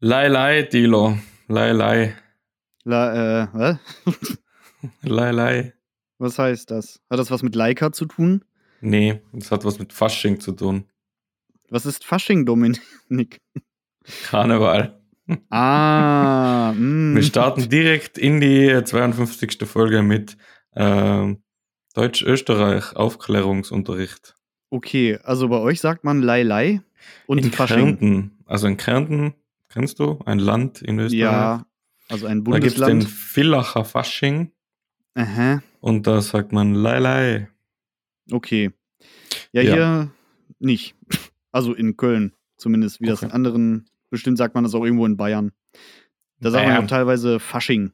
[0.00, 1.18] Lei, lei, Dilo.
[1.48, 2.14] Lei, lei.
[2.84, 3.78] La, äh, was?
[5.02, 5.74] Lei, lei.
[6.18, 7.00] was heißt das?
[7.10, 8.44] Hat das was mit Leica zu tun?
[8.80, 10.84] Nee, das hat was mit Fasching zu tun.
[11.68, 13.40] Was ist Fasching, Dominik?
[14.30, 15.00] Karneval.
[15.50, 17.16] Ah, mm.
[17.16, 19.58] Wir starten direkt in die 52.
[19.64, 20.36] Folge mit
[20.76, 21.42] ähm,
[21.94, 24.36] Deutsch-Österreich Aufklärungsunterricht.
[24.70, 26.82] Okay, also bei euch sagt man Lei Lei
[27.26, 27.98] und in Fasching.
[27.98, 28.38] Kärnten.
[28.46, 29.34] Also in Kärnten,
[29.68, 30.18] kennst du?
[30.26, 31.18] Ein Land in Österreich.
[31.20, 31.66] Ja,
[32.08, 33.04] also ein Da gibt es den Bundesland.
[33.10, 34.52] Villacher Fasching
[35.14, 37.48] Aha, und da sagt man Lei, lei.
[38.32, 38.70] okay.
[39.52, 39.72] Ja, Ja.
[39.74, 40.10] hier
[40.58, 40.94] nicht.
[41.52, 43.34] Also in Köln zumindest, wie das in Okay.
[43.34, 45.52] anderen, bestimmt sagt man das auch irgendwo in Bayern.
[46.40, 46.84] Da sagt man Bayern.
[46.84, 47.92] auch teilweise Fasching.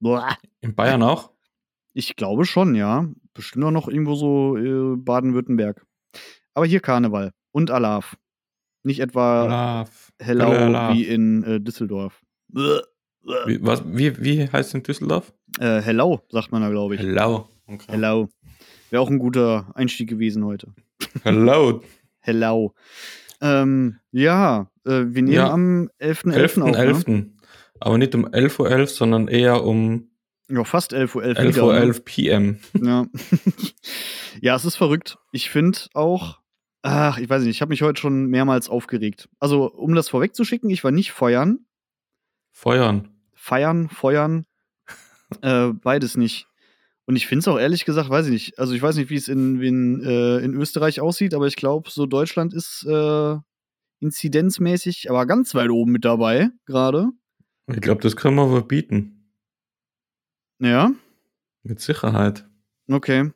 [0.00, 0.36] Boah.
[0.60, 1.32] In Bayern auch?
[1.94, 3.08] Ich glaube schon, ja.
[3.34, 5.84] Bestimmt auch noch irgendwo so äh, Baden-Württemberg.
[6.54, 8.16] Aber hier Karneval und Alaf.
[8.82, 10.05] Nicht etwa Alaf.
[10.24, 10.94] Hölle, Alaf.
[10.94, 12.22] wie in äh, Düsseldorf.
[12.48, 15.32] Wie, was, wie, wie heißt es in Düsseldorf?
[15.58, 17.00] Äh, Hellau, sagt man da, glaube ich.
[17.00, 17.48] Hello.
[17.66, 17.86] Okay.
[17.88, 18.28] Hellau.
[18.90, 20.72] Wäre auch ein guter Einstieg gewesen heute.
[21.22, 21.82] Hello.
[22.20, 22.72] Hellau.
[23.40, 25.50] Ähm, ja, äh, wir nehmen Ja.
[25.50, 26.62] am 11.11.
[26.62, 26.76] auf.
[26.76, 27.10] 11.11.
[27.10, 27.30] Ne?
[27.80, 30.08] Aber nicht um 11.11 Uhr, sondern eher um
[30.48, 31.22] Ja, fast 11.11 Uhr.
[31.24, 31.92] 11.11 Uhr ne?
[32.04, 32.58] PM.
[32.80, 33.06] Ja.
[34.40, 35.18] ja, es ist verrückt.
[35.32, 36.38] Ich finde auch,
[36.82, 39.28] ach, ich weiß nicht, ich habe mich heute schon mehrmals aufgeregt.
[39.38, 41.66] Also, um das vorwegzuschicken, ich war nicht feuern.
[42.52, 43.08] Feuern.
[43.34, 44.46] Feiern, feuern,
[45.42, 46.48] äh, beides nicht.
[47.06, 48.58] Und ich finde es auch ehrlich gesagt, weiß ich nicht.
[48.58, 52.06] Also, ich weiß nicht, wie es in, äh, in Österreich aussieht, aber ich glaube, so
[52.06, 53.36] Deutschland ist äh,
[54.00, 57.08] inzidenzmäßig, aber ganz weit oben mit dabei, gerade.
[57.68, 59.32] Ich glaube, das können wir verbieten.
[60.58, 60.92] Ja.
[61.62, 62.46] Mit Sicherheit.
[62.88, 63.30] Okay.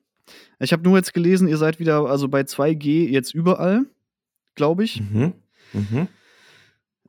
[0.58, 3.86] Ich habe nur jetzt gelesen, ihr seid wieder also bei 2G jetzt überall,
[4.54, 5.00] glaube ich.
[5.00, 5.34] Mhm.
[5.72, 6.08] Mhm.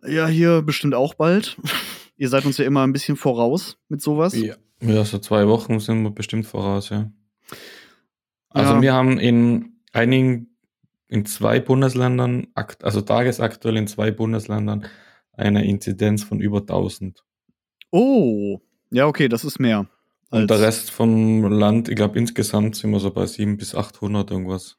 [0.06, 1.58] Ja, hier bestimmt auch bald.
[2.18, 4.36] ihr seid uns ja immer ein bisschen voraus mit sowas.
[4.36, 4.56] Ja.
[4.82, 7.12] ja, so zwei Wochen sind wir bestimmt voraus, ja.
[8.50, 8.81] Also Ja.
[8.81, 10.56] wir haben in einigen,
[11.08, 14.86] in zwei Bundesländern, also tagesaktuell in zwei Bundesländern,
[15.34, 17.24] eine Inzidenz von über 1000.
[17.92, 18.60] Oh,
[18.92, 19.88] ja, okay, das ist mehr.
[20.31, 24.31] Und der Rest vom Land, ich glaube insgesamt sind wir so bei 700 bis 800
[24.31, 24.78] irgendwas.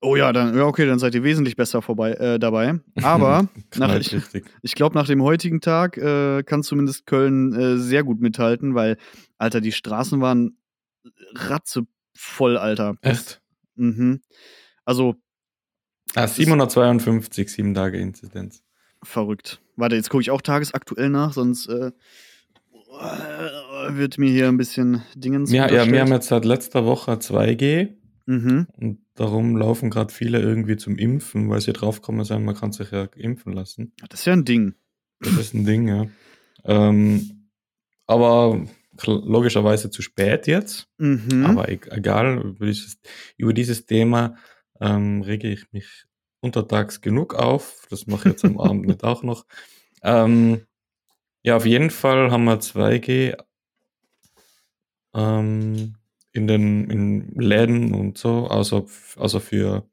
[0.00, 2.78] Oh ja, dann, ja, okay, dann seid ihr wesentlich besser vorbei, äh, dabei.
[3.02, 4.14] Aber nach, ich,
[4.62, 8.98] ich glaube, nach dem heutigen Tag äh, kann zumindest Köln äh, sehr gut mithalten, weil,
[9.38, 10.58] Alter, die Straßen waren
[11.34, 12.96] ratzevoll, Alter.
[13.00, 13.40] Echt?
[13.76, 14.20] Mhm.
[14.84, 15.16] Also,
[16.14, 18.62] Ah, 752, sieben Tage Inzidenz.
[19.02, 19.60] verrückt.
[19.74, 21.90] Warte, jetzt gucke ich auch tagesaktuell nach, sonst äh,
[23.90, 25.52] wird mir hier ein bisschen Dingens.
[25.52, 27.94] Ja, ja, wir haben jetzt seit letzter Woche 2G
[28.26, 28.66] Mhm.
[28.78, 32.90] und darum laufen gerade viele irgendwie zum Impfen, weil sie draufkommen sind, man kann sich
[32.90, 33.92] ja impfen lassen.
[34.08, 34.74] Das ist ja ein Ding.
[35.20, 36.06] Das ist ein Ding, ja.
[36.64, 37.50] Ähm,
[38.06, 38.66] aber
[39.06, 40.88] logischerweise zu spät jetzt.
[40.98, 41.44] Mhm.
[41.44, 42.98] Aber e egal, über dieses,
[43.36, 44.36] über dieses Thema
[44.80, 46.06] ähm, rege ich mich
[46.40, 47.86] untertags genug auf.
[47.90, 49.44] Das mache ich jetzt am Abend nicht auch noch.
[50.02, 50.62] Ähm,
[51.42, 53.36] ja, auf jeden Fall haben wir 2G
[55.14, 55.94] ähm,
[56.32, 58.84] in den in Läden und so, außer,
[59.16, 59.84] außer für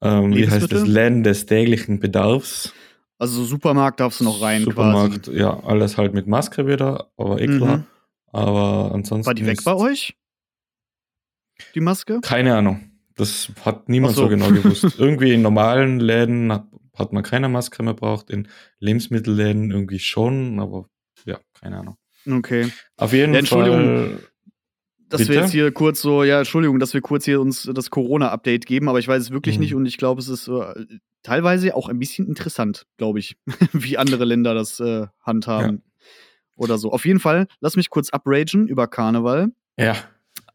[0.00, 0.86] ähm, wie heißt das?
[0.86, 2.72] Läden des täglichen Bedarfs.
[3.18, 5.38] also Supermarkt darfst du noch rein Supermarkt, quasi.
[5.38, 7.78] ja, alles halt mit Maske wieder, aber eh klar.
[7.78, 7.86] Mhm.
[8.32, 9.26] Aber ansonsten.
[9.26, 10.16] War die weg bei euch?
[11.74, 12.20] Die Maske?
[12.20, 12.90] Keine Ahnung.
[13.14, 14.22] Das hat niemand so.
[14.22, 14.28] so.
[14.28, 14.86] genau gewusst.
[14.98, 16.66] irgendwie in normalen Läden hat,
[16.96, 18.48] hat man keine Maske mehr braucht, in
[18.80, 20.88] Lebensmittelläden irgendwie schon, aber
[21.24, 21.96] ja, keine Ahnung.
[22.30, 22.70] Okay.
[22.96, 23.78] Auf jeden Ja, Entschuldigung.
[23.80, 24.18] Fall.
[25.08, 25.40] Dass wir Bitte?
[25.40, 28.98] jetzt hier kurz so, ja, Entschuldigung, dass wir kurz hier uns das Corona-Update geben, aber
[28.98, 29.60] ich weiß es wirklich Mhm.
[29.62, 30.86] nicht und ich glaube, es ist äh,
[31.22, 33.36] teilweise auch ein bisschen interessant, glaube ich,
[33.72, 35.82] wie andere Länder das äh, handhaben.
[36.56, 36.90] Oder so.
[36.92, 39.48] Auf jeden Fall, lass mich kurz upragen über Karneval.
[39.76, 39.96] Ja,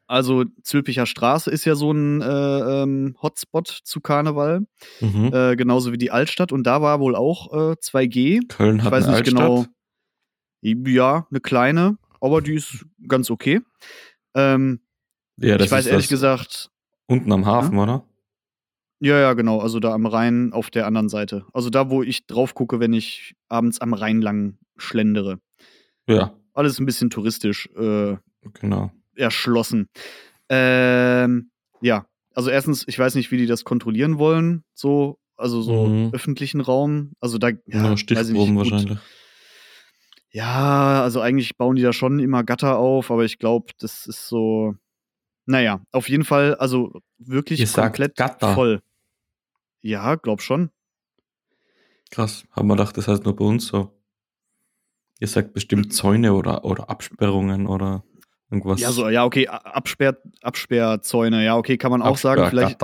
[0.07, 2.25] Also, Zülpicher Straße ist ja so ein äh,
[2.83, 4.61] ähm, Hotspot zu Karneval,
[5.01, 5.29] mhm.
[5.33, 6.51] äh, genauso wie die Altstadt.
[6.51, 8.47] Und da war wohl auch äh, 2G.
[8.47, 9.39] Köln Ich hat weiß eine nicht Altstadt.
[9.47, 9.65] genau.
[10.61, 13.61] Ja, eine kleine, aber die ist ganz okay.
[14.35, 14.81] Ähm,
[15.37, 16.69] Ja, das ich weiß ist ehrlich gesagt,
[17.07, 18.03] unten am Hafen, oder?
[19.01, 19.59] ja, ja, genau.
[19.59, 21.45] Also da am Rhein auf der anderen Seite.
[21.53, 25.39] Also da, wo ich drauf gucke, wenn ich abends am Rhein lang schlendere.
[26.07, 28.17] Ja, Alles ein bisschen touristisch äh,
[28.53, 28.91] genau.
[29.15, 29.87] erschlossen.
[30.49, 31.51] Ähm,
[31.81, 36.09] ja, also erstens, ich weiß nicht, wie die das kontrollieren wollen, so, also so Mhm.
[36.11, 37.13] öffentlichen Raum.
[37.21, 38.97] Also da, ja, Ja, Stichproben nicht, gut.
[40.31, 44.27] Ja, also eigentlich bauen die da schon immer Gatter auf, aber ich glaube, das ist
[44.27, 44.75] so.
[45.45, 48.53] Naja, auf jeden Fall, also wirklich Ihr komplett Gatter.
[48.53, 48.81] voll.
[49.81, 50.69] Ja, glaub schon.
[52.11, 52.45] Krass.
[52.51, 53.91] Haben wir gedacht, das heißt nur bei uns so.
[55.19, 58.03] Ihr sagt bestimmt Zäune oder, oder Absperrungen oder
[58.49, 58.79] irgendwas.
[58.79, 62.45] Ja, so, ja, okay, Absperr, Absperrzäune, ja, okay, kann man auch sagen.
[62.49, 62.79] Vielleicht,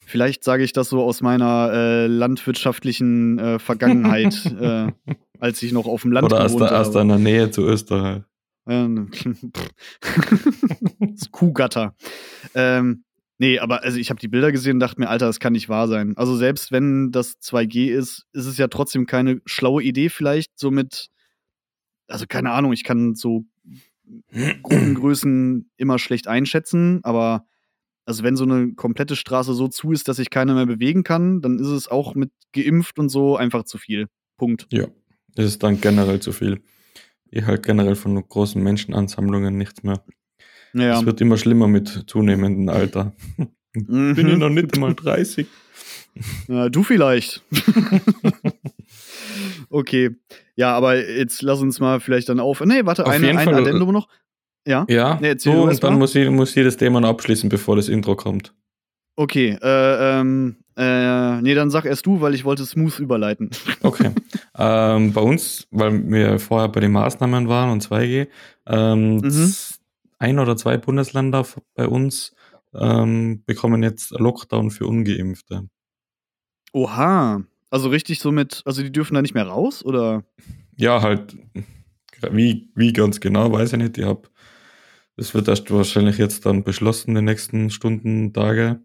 [0.00, 4.92] vielleicht sage ich das so aus meiner äh, landwirtschaftlichen äh, Vergangenheit, äh,
[5.38, 8.22] als ich noch auf dem Land Oder aus, der, aus deiner Nähe zu Österreich.
[11.32, 11.96] Kuhgatter.
[12.54, 13.04] Ähm,
[13.38, 15.70] nee, aber also ich habe die Bilder gesehen und dachte mir, Alter, das kann nicht
[15.70, 16.14] wahr sein.
[16.16, 20.70] Also selbst wenn das 2G ist, ist es ja trotzdem keine schlaue Idee vielleicht so
[20.70, 21.08] mit,
[22.08, 23.46] also keine Ahnung, ich kann so
[24.62, 27.46] Gruppengrößen immer schlecht einschätzen, aber
[28.04, 31.42] also wenn so eine komplette Straße so zu ist, dass sich keiner mehr bewegen kann,
[31.42, 34.08] dann ist es auch mit geimpft und so einfach zu viel.
[34.38, 34.66] Punkt.
[34.72, 34.86] Ja,
[35.38, 36.60] es ist dann generell zu viel.
[37.30, 40.02] Ich halt generell von großen Menschenansammlungen nichts mehr.
[40.72, 40.98] Ja.
[40.98, 43.14] Es wird immer schlimmer mit zunehmendem Alter.
[43.74, 44.14] Mhm.
[44.14, 45.46] Bin ich noch nicht mal 30.
[46.48, 47.42] Ja, du vielleicht.
[49.70, 50.10] okay.
[50.56, 52.60] Ja, aber jetzt lass uns mal vielleicht dann auf.
[52.60, 54.08] Nee, warte, auf eine, ein Fall, Addendum noch.
[54.66, 57.88] Ja, ja nee, so, und dann muss ich, muss das Thema noch abschließen, bevor das
[57.88, 58.54] Intro kommt.
[59.16, 63.50] Okay, äh, ähm, äh, nee, dann sag erst du, weil ich wollte smooth überleiten.
[63.82, 64.12] Okay.
[64.56, 68.28] ähm, bei uns, weil wir vorher bei den Maßnahmen waren und 2G,
[68.66, 69.54] ähm, mhm.
[70.18, 71.44] ein oder zwei Bundesländer
[71.74, 72.32] bei uns
[72.74, 75.68] ähm, bekommen jetzt Lockdown für Ungeimpfte.
[76.72, 77.42] Oha.
[77.70, 80.24] Also richtig so mit, also die dürfen da nicht mehr raus, oder?
[80.76, 81.36] Ja, halt,
[82.30, 83.98] wie, wie ganz genau, weiß ich nicht.
[83.98, 84.30] Ich hab,
[85.16, 88.80] das wird erst wahrscheinlich jetzt dann beschlossen, die nächsten Stunden, Tage.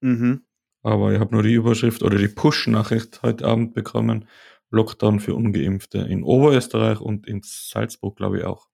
[0.00, 0.45] Mhm.
[0.86, 4.28] Aber ich habe nur die Überschrift oder die Push-Nachricht heute Abend bekommen.
[4.70, 8.68] Lockdown für Ungeimpfte in Oberösterreich und in Salzburg, glaube ich, auch.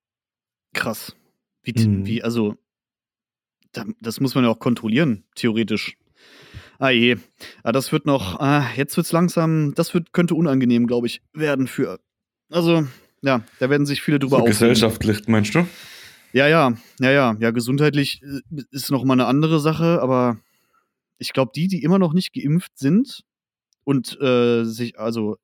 [0.75, 1.15] Krass.
[1.63, 2.05] Wie, mhm.
[2.05, 2.53] wie also,
[3.99, 5.97] das muss man ja auch kontrollieren, theoretisch.
[6.77, 7.17] Ah je.
[7.63, 11.65] Ah, das wird noch, ah, jetzt es langsam, das wird, könnte unangenehm, glaube ich, werden
[11.65, 11.99] für.
[12.51, 12.85] Also,
[13.23, 15.65] ja, da werden sich viele drüber so Gesellschaftlich, meinst du?
[16.31, 17.35] Ja, ja, ja, ja.
[17.39, 20.37] Ja, gesundheitlich äh, ist noch mal eine andere Sache, aber
[21.23, 23.23] ich glaube, die, die immer noch nicht geimpft sind
[23.85, 25.37] und äh, sich, also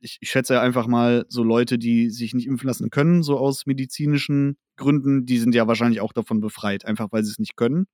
[0.00, 3.38] ich, ich, schätze ja einfach mal so Leute, die sich nicht impfen lassen können, so
[3.38, 7.56] aus medizinischen Gründen, die sind ja wahrscheinlich auch davon befreit, einfach weil sie es nicht
[7.56, 7.86] können.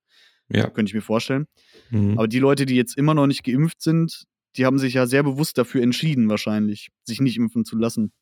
[0.49, 0.69] Ja.
[0.69, 1.47] Könnte ich mir vorstellen.
[1.89, 2.17] Mhm.
[2.17, 4.23] Aber die Leute, die jetzt immer noch nicht geimpft sind,
[4.55, 8.13] die haben sich ja sehr bewusst dafür entschieden, wahrscheinlich, sich nicht impfen zu lassen.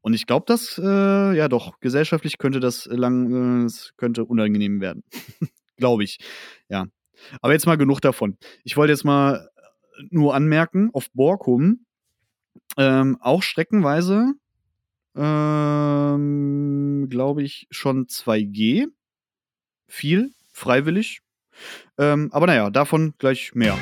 [0.00, 5.02] Und ich glaube, dass, äh, ja doch, gesellschaftlich könnte das lang, äh, könnte unangenehm werden.
[5.78, 6.18] glaube ich.
[6.68, 6.86] Ja.
[7.40, 8.36] Aber jetzt mal genug davon.
[8.64, 9.48] Ich wollte jetzt mal
[10.10, 11.84] nur anmerken, auf Borkum,
[12.76, 14.34] ähm, auch streckenweise,
[15.16, 18.86] ähm, glaube ich, schon 2G.
[19.86, 21.20] Viel, freiwillig.
[21.98, 23.76] Ähm, aber naja, davon gleich mehr.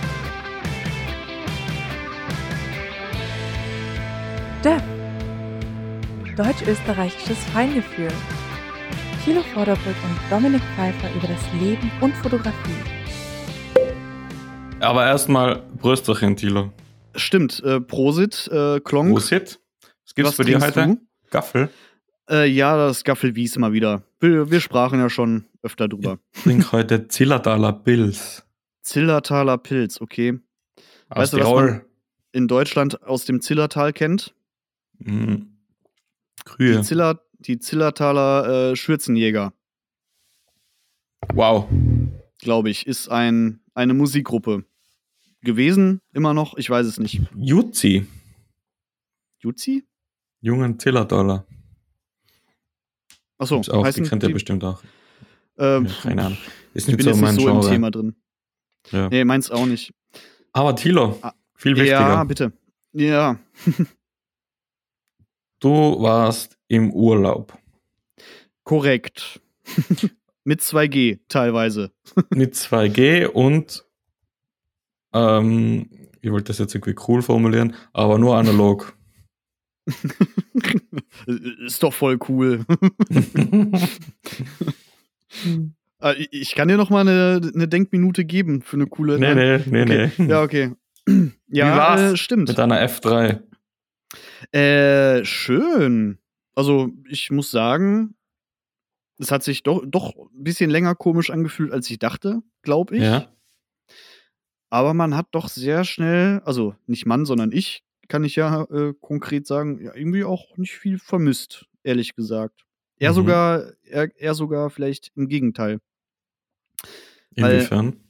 [4.65, 4.83] DEF.
[6.37, 8.13] Deutsch-österreichisches Feingefühl.
[9.25, 12.96] Thilo Vorderbrück und Dominik Pfeiffer über das Leben und Fotografie.
[14.81, 16.73] Aber erstmal Brösterchen, Thilo.
[17.15, 19.13] Stimmt, äh, Prosit, äh, Klonk.
[19.13, 19.59] Prosit.
[20.05, 20.87] Was gibt's Was für dir heute?
[20.87, 21.01] Du?
[21.31, 21.71] Gaffel?
[22.29, 24.03] Äh, ja, das Gaffelwies mal wieder.
[24.21, 26.19] Wir, wir, sprachen ja schon öfter drüber.
[26.35, 28.45] Ich trinke heute Zillertaler Pilz.
[28.83, 30.39] Zillertaler Pilz, okay.
[31.09, 31.83] Aus weißt du, was man
[32.33, 34.35] in Deutschland aus dem Zillertal kennt?
[34.99, 35.57] Mhm.
[36.45, 36.77] Krühe.
[36.77, 39.53] Die, Ziller, die Zillertaler äh, Schürzenjäger.
[41.33, 41.67] Wow.
[42.41, 44.65] Glaube ich, ist ein eine Musikgruppe
[45.43, 47.21] gewesen, immer noch, ich weiß es nicht.
[47.37, 48.07] Jutzi.
[49.39, 49.87] Jutzi?
[50.41, 51.47] Jungen Zillertaler.
[53.39, 54.83] Achso, auch, die kennt ihr bestimmt auch.
[55.59, 56.39] Ähm, ja, keine Ahnung.
[56.73, 58.17] Ist nicht ich bin so, jetzt nicht so im Thema drin.
[58.91, 59.09] Ja.
[59.09, 59.93] Nee, meins auch nicht.
[60.53, 62.01] Aber Thilo, ah, viel wichtiger.
[62.01, 62.53] Ja, bitte.
[62.93, 63.39] Ja.
[65.61, 67.59] du warst im Urlaub.
[68.65, 69.41] Korrekt.
[70.47, 71.91] Mit 2G teilweise.
[72.31, 73.85] Mit 2G und
[75.13, 75.91] ähm,
[76.23, 78.97] ich wollte das jetzt irgendwie cool formulieren, aber nur analog.
[81.67, 82.65] Ist doch voll cool.
[85.99, 89.19] Ah, ich kann dir noch mal eine, eine, Denkminute geben für eine coole.
[89.19, 90.11] Nee, nee, nee, okay.
[90.19, 90.29] nee.
[90.29, 90.73] Ja, okay.
[91.49, 92.49] Ja, äh, stimmt.
[92.49, 93.41] Mit einer F3.
[94.53, 96.19] Äh, schön.
[96.55, 98.15] Also, ich muss sagen,
[99.19, 103.03] es hat sich doch, doch ein bisschen länger komisch angefühlt, als ich dachte, glaube ich.
[103.03, 103.33] Ja.
[104.69, 108.95] Aber man hat doch sehr schnell, also nicht Mann, sondern ich, kann ich ja äh,
[109.01, 112.65] konkret sagen, ja, irgendwie auch nicht viel vermisst, ehrlich gesagt.
[112.99, 113.15] Er mhm.
[113.15, 115.81] sogar, er, er sogar vielleicht im Gegenteil.
[117.35, 117.95] Inwiefern?
[117.95, 118.01] Weil,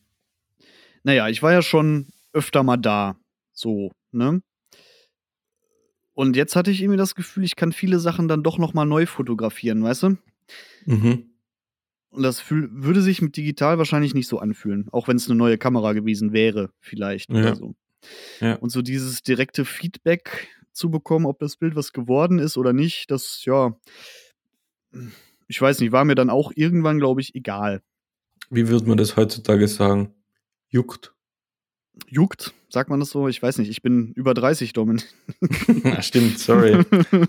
[1.02, 3.16] naja, ich war ja schon öfter mal da.
[3.52, 4.42] So, ne?
[6.14, 8.86] Und jetzt hatte ich irgendwie das Gefühl, ich kann viele Sachen dann doch noch mal
[8.86, 10.16] neu fotografieren, weißt du?
[10.84, 11.30] Mhm.
[12.10, 15.36] Und das fühl, würde sich mit digital wahrscheinlich nicht so anfühlen, auch wenn es eine
[15.36, 17.40] neue Kamera gewesen wäre, vielleicht Ja.
[17.40, 17.74] oder so.
[18.40, 18.54] Ja.
[18.54, 23.10] Und so dieses direkte Feedback zu bekommen, ob das Bild was geworden ist oder nicht,
[23.10, 23.76] das, ja,
[25.48, 27.82] ich weiß nicht, war mir dann auch irgendwann, glaube ich, egal.
[28.50, 30.14] Wie würde man das heutzutage sagen?
[30.68, 31.14] Juckt.
[32.08, 33.26] Juckt, sagt man das so?
[33.26, 35.02] Ich weiß nicht, ich bin über 30, Domin.
[35.84, 36.84] Ah, Stimmt, sorry.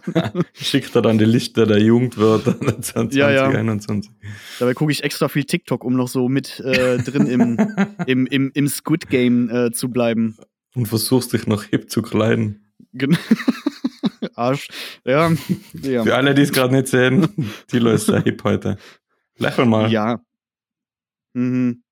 [0.54, 3.18] Schickt er dann die Liste der Jugendwörter 2021.
[3.18, 3.48] Ja, ja.
[3.48, 4.12] 21.
[4.60, 7.58] Dabei gucke ich extra viel TikTok, um noch so mit äh, drin im,
[8.06, 10.38] im, im, im Squid Game äh, zu bleiben.
[10.76, 12.74] Und versuchst dich noch hip zu kleiden.
[12.94, 13.18] Gen
[14.36, 14.68] Arsch.
[15.06, 15.32] Ja,
[15.82, 16.04] ja.
[16.04, 17.28] Für alle, die es gerade nicht sehen,
[17.68, 18.78] Tilo ist sehr hip heute.
[19.38, 19.92] Lächel mal.
[19.92, 20.20] Ja.
[21.34, 21.84] Mhm.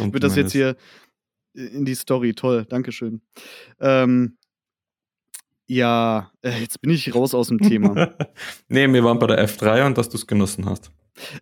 [0.00, 0.76] Kommt Wird das jetzt hier
[1.54, 2.34] in die Story?
[2.34, 3.20] Toll, Dankeschön.
[3.80, 4.36] Ähm,
[5.66, 8.12] ja, äh, jetzt bin ich raus aus dem Thema.
[8.68, 10.90] nee, wir waren bei der F3 und dass du es genossen hast.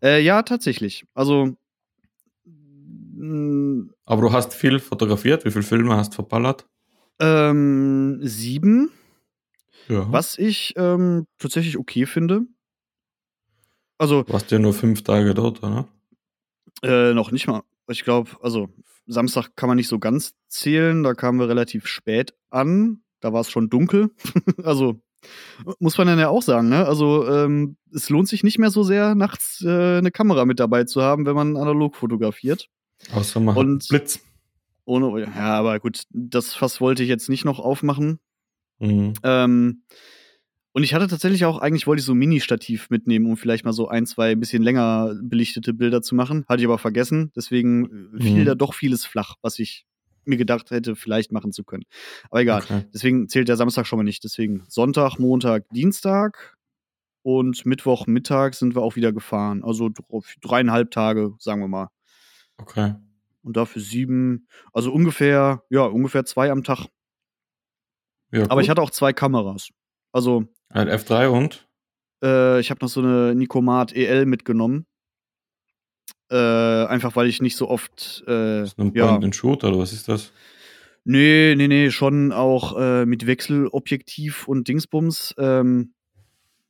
[0.03, 1.05] äh, ja, tatsächlich.
[1.15, 1.57] Also,
[2.45, 5.45] mh, Aber du hast viel fotografiert.
[5.45, 6.67] Wie viele Filme hast du verballert?
[7.21, 8.91] ähm, sieben,
[9.89, 10.07] Ja.
[10.13, 12.43] was ich ähm, tatsächlich okay finde.
[13.99, 15.89] Also, Du warst ja nur fünf Tage dort, oder?
[16.83, 17.63] Äh, noch nicht mal.
[17.89, 18.69] Ich glaube, also
[19.07, 21.03] Samstag kann man nicht so ganz zählen.
[21.03, 23.03] Da kamen wir relativ spät an.
[23.21, 24.11] Da war es schon dunkel.
[24.63, 25.01] also
[25.81, 26.87] muss man dann ja auch sagen, ne?
[26.87, 30.85] Also ähm, es lohnt sich nicht mehr so sehr, nachts äh, eine Kamera mit dabei
[30.85, 32.69] zu haben, wenn man analog fotografiert.
[33.13, 34.21] Außer man Und- Blitz.
[34.85, 38.21] Ohne, ja, aber gut, das Fass wollte ich jetzt nicht noch aufmachen.
[38.79, 39.13] Mhm.
[39.23, 39.83] Ähm,
[40.79, 43.73] und ich hatte tatsächlich auch, eigentlich wollte ich so ein Mini-Stativ mitnehmen, um vielleicht mal
[43.73, 46.45] so ein, zwei bisschen länger belichtete Bilder zu machen.
[46.49, 47.33] Hatte ich aber vergessen.
[47.35, 48.45] Deswegen äh, fiel Mhm.
[48.47, 49.87] da doch vieles flach, was ich
[50.25, 51.83] mir gedacht hätte, vielleicht machen zu können.
[52.31, 52.63] Aber egal.
[52.63, 52.85] Okay.
[52.95, 54.23] Deswegen zählt der Samstag schon mal nicht.
[54.23, 56.57] Deswegen Sonntag, Montag, Dienstag
[57.23, 59.65] und Mittwoch, Mittag sind wir auch wieder gefahren.
[59.65, 61.89] Also dr- dreieinhalb Tage, sagen wir mal.
[62.59, 62.95] okay.
[63.43, 66.87] Und dafür sieben, also ungefähr, ja, ungefähr zwei am Tag.
[68.31, 69.71] Ja, Aber ich hatte auch zwei Kameras.
[70.13, 71.69] Also Ein F3 und?
[72.23, 74.87] Äh, ich habe noch so eine Nicomat EL mitgenommen.
[76.31, 78.25] Äh, einfach weil ich nicht so oft.
[78.27, 80.33] Äh, ist ein ja, Point and Shoot oder was ist das?
[81.05, 85.35] nee, nee, nee, schon auch äh, mit Wechselobjektiv und Dingsbums.
[85.39, 85.95] Ähm,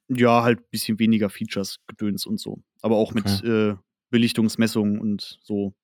[0.08, 2.60] ja, halt ein bisschen weniger Features, Gedöns und so.
[2.80, 3.74] Aber auch mit äh,
[4.10, 5.74] Belichtungsmessungen und so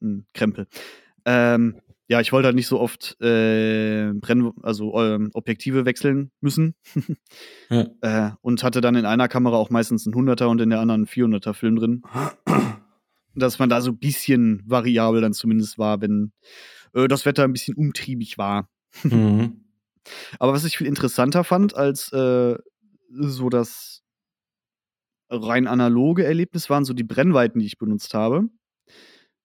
[0.00, 0.66] ein Krempel.
[1.24, 6.74] Ähm, ja, ich wollte halt nicht so oft äh, Brenn also ähm, Objektive wechseln müssen.
[7.70, 7.86] Ja.
[8.00, 11.02] Äh, und hatte dann in einer Kamera auch meistens einen 100er und in der anderen
[11.02, 12.02] einen 400er Film drin.
[13.34, 16.32] Dass man da so ein bisschen variabel dann zumindest war, wenn
[16.94, 18.70] äh, das Wetter ein bisschen umtriebig war.
[19.02, 19.64] Mhm.
[20.38, 22.56] Aber was ich viel interessanter fand als äh,
[23.10, 24.02] so das
[25.28, 28.48] rein analoge Erlebnis waren so die Brennweiten, die ich benutzt habe.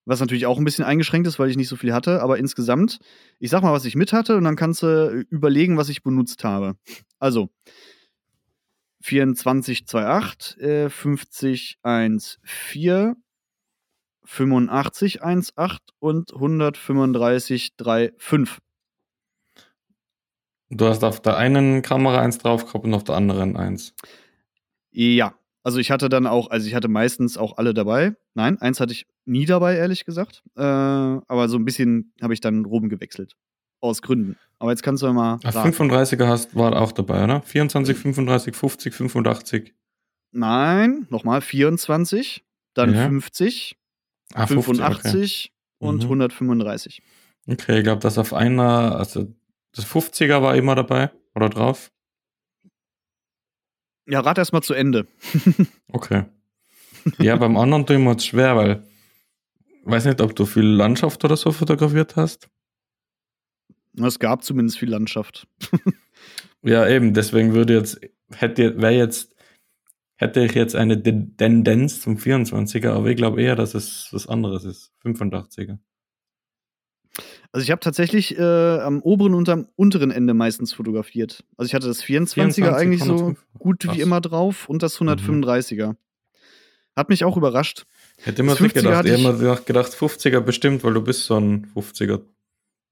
[0.06, 2.22] Was natürlich auch ein bisschen eingeschränkt ist, weil ich nicht so viel hatte.
[2.22, 3.00] Aber insgesamt,
[3.40, 6.44] ich sag mal, was ich mit hatte und dann kannst du überlegen, was ich benutzt
[6.44, 6.76] habe.
[7.20, 7.50] Also
[9.04, 13.16] 24,28, äh, 50, 1,4,
[14.26, 18.60] 85, 1,8 und 135, 3,5.
[20.70, 23.94] Du hast auf der einen Kamera eins drauf gehabt und auf der anderen eins.
[24.92, 28.16] Ja, also ich hatte dann auch, also ich hatte meistens auch alle dabei.
[28.34, 30.44] Nein, eins hatte ich nie dabei, ehrlich gesagt.
[30.56, 33.36] Äh, aber so ein bisschen habe ich dann rumgewechselt.
[33.80, 34.38] Aus Gründen.
[34.60, 35.40] Aber jetzt kannst du mal.
[35.44, 35.70] Ah, raten.
[35.74, 37.42] 35er hast, war auch dabei, oder?
[37.42, 39.74] 24, 35, 50, 85.
[40.32, 43.04] Nein, nochmal 24, dann Ja.
[43.08, 43.76] 50,
[44.34, 46.10] Ah, 50, 85 und Mhm.
[46.10, 47.02] 135.
[47.46, 49.28] Okay, okay ich glaube, dass auf einer, also
[49.74, 51.92] das 50er war immer dabei oder drauf.
[54.08, 55.08] Ja, rat erst mal zu Ende.
[55.92, 56.26] Okay.
[57.20, 58.84] Ja, beim anderen ich mir jetzt schwer, weil
[59.84, 62.50] weiß nicht, ob du viel Landschaft oder so fotografiert hast.
[63.96, 65.48] Es gab zumindest viel Landschaft.
[66.66, 68.00] Ja, eben, deswegen würde jetzt,
[68.32, 69.36] hätte, wäre jetzt,
[70.16, 74.28] hätte ich jetzt eine De- Tendenz zum 24er, aber ich glaube eher, dass es was
[74.28, 74.94] anderes ist.
[75.04, 75.78] 85er.
[77.52, 81.44] Also ich habe tatsächlich äh, am oberen und am unteren Ende meistens fotografiert.
[81.58, 83.46] Also ich hatte das 24er 24, eigentlich so 105.
[83.60, 83.98] gut Krass.
[83.98, 85.98] wie immer drauf und das 135er.
[86.96, 87.86] Hat mich auch überrascht.
[88.18, 89.06] Hätte immer nicht 50er gedacht.
[89.06, 92.22] Ich hätte immer gedacht, 50er bestimmt, weil du bist so ein 50er.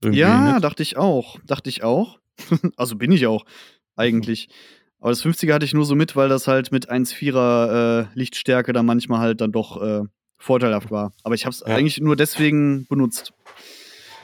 [0.01, 0.63] Irgendwie ja, nicht.
[0.63, 1.39] dachte ich auch.
[1.45, 2.19] Dachte ich auch.
[2.75, 3.45] also bin ich auch,
[3.95, 4.49] eigentlich.
[4.99, 8.73] Aber das 50er hatte ich nur so mit, weil das halt mit 1,4er äh, Lichtstärke
[8.73, 10.03] dann manchmal halt dann doch äh,
[10.37, 11.13] vorteilhaft war.
[11.23, 11.75] Aber ich habe es Ja.
[11.75, 13.33] eigentlich nur deswegen benutzt.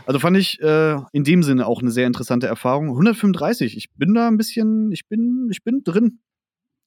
[0.05, 2.89] Also fand ich äh, in dem Sinne auch eine sehr interessante Erfahrung.
[2.89, 6.19] 135, ich bin da ein bisschen, ich bin, ich bin drin.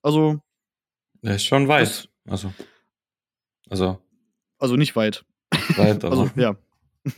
[0.03, 0.41] Also.
[1.23, 2.09] Der ist schon weit.
[2.27, 2.53] also.
[3.71, 3.99] Also.
[4.59, 5.25] Also nicht weit.
[5.77, 6.57] Weit, also, also ja.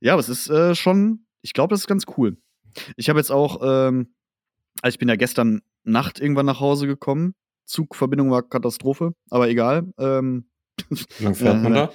[0.00, 2.38] ja, aber es ist äh, schon, ich glaube, das ist ganz cool.
[2.96, 4.14] Ich habe jetzt auch, ähm,
[4.80, 7.34] also ich bin ja gestern Nacht irgendwann nach Hause gekommen.
[7.64, 9.92] Zugverbindung war Katastrophe, aber egal.
[9.98, 10.48] Ähm,
[10.88, 11.92] Wie lange fährt man da?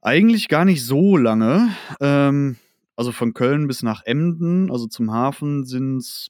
[0.00, 1.70] Eigentlich gar nicht so lange.
[2.00, 2.56] Ähm,
[2.96, 6.28] also von Köln bis nach Emden, also zum Hafen sind es,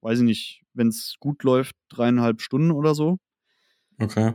[0.00, 3.18] weiß ich nicht, wenn es gut läuft, dreieinhalb Stunden oder so.
[4.00, 4.34] Okay.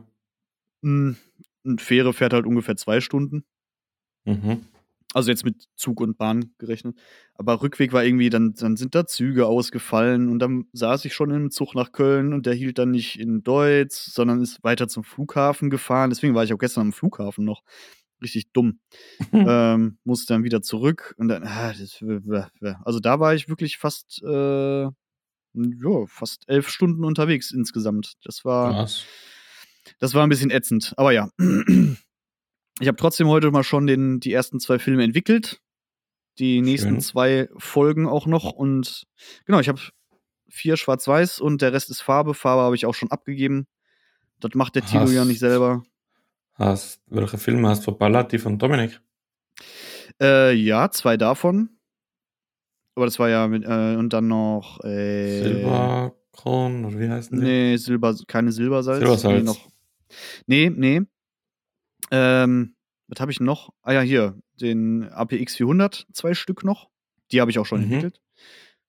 [0.85, 3.43] Eine Fähre fährt halt ungefähr zwei Stunden.
[4.25, 4.65] Mhm.
[5.15, 6.97] Also jetzt mit Zug und Bahn gerechnet.
[7.35, 11.31] Aber Rückweg war irgendwie, dann, dann sind da Züge ausgefallen und dann saß ich schon
[11.31, 15.05] im Zug nach Köln und der hielt dann nicht in Deutz, sondern ist weiter zum
[15.05, 16.09] Flughafen gefahren.
[16.09, 17.63] Deswegen war ich auch gestern am Flughafen noch.
[18.21, 18.79] Richtig dumm.
[19.31, 22.03] ähm, musste dann wieder zurück und dann, ah, das,
[22.83, 28.15] also da war ich wirklich fast, äh, ja, fast elf Stunden unterwegs insgesamt.
[28.25, 29.05] Das war, Krass.
[29.99, 30.93] Das war ein bisschen ätzend.
[30.97, 31.29] Aber ja.
[32.79, 35.61] Ich habe trotzdem heute mal schon den, die ersten zwei Filme entwickelt.
[36.39, 37.01] Die nächsten Schön.
[37.01, 38.51] zwei Folgen auch noch.
[38.51, 39.05] Und
[39.45, 39.79] genau, ich habe
[40.49, 42.33] vier Schwarz-Weiß und der Rest ist Farbe.
[42.33, 43.67] Farbe habe ich auch schon abgegeben.
[44.41, 45.83] Das macht der Tilo ja Hast- nicht selber.
[46.55, 48.31] Hast, welche Filme hast du verballert?
[48.31, 48.99] Die von Dominik?
[50.21, 51.69] Äh, ja, zwei davon.
[52.95, 57.43] Aber das war ja mit, äh, und dann noch äh, Silberkron oder wie heißen die?
[57.45, 58.99] Nee, Silber, keine Silbersalz.
[58.99, 59.37] Silbersalz.
[59.39, 59.67] Nee, noch.
[60.47, 61.01] Nee, nee.
[62.11, 62.75] Ähm,
[63.07, 63.73] was habe ich noch?
[63.81, 66.89] Ah ja, hier, den APX 400, zwei Stück noch.
[67.31, 67.85] Die habe ich auch schon Mhm.
[67.85, 68.21] entwickelt.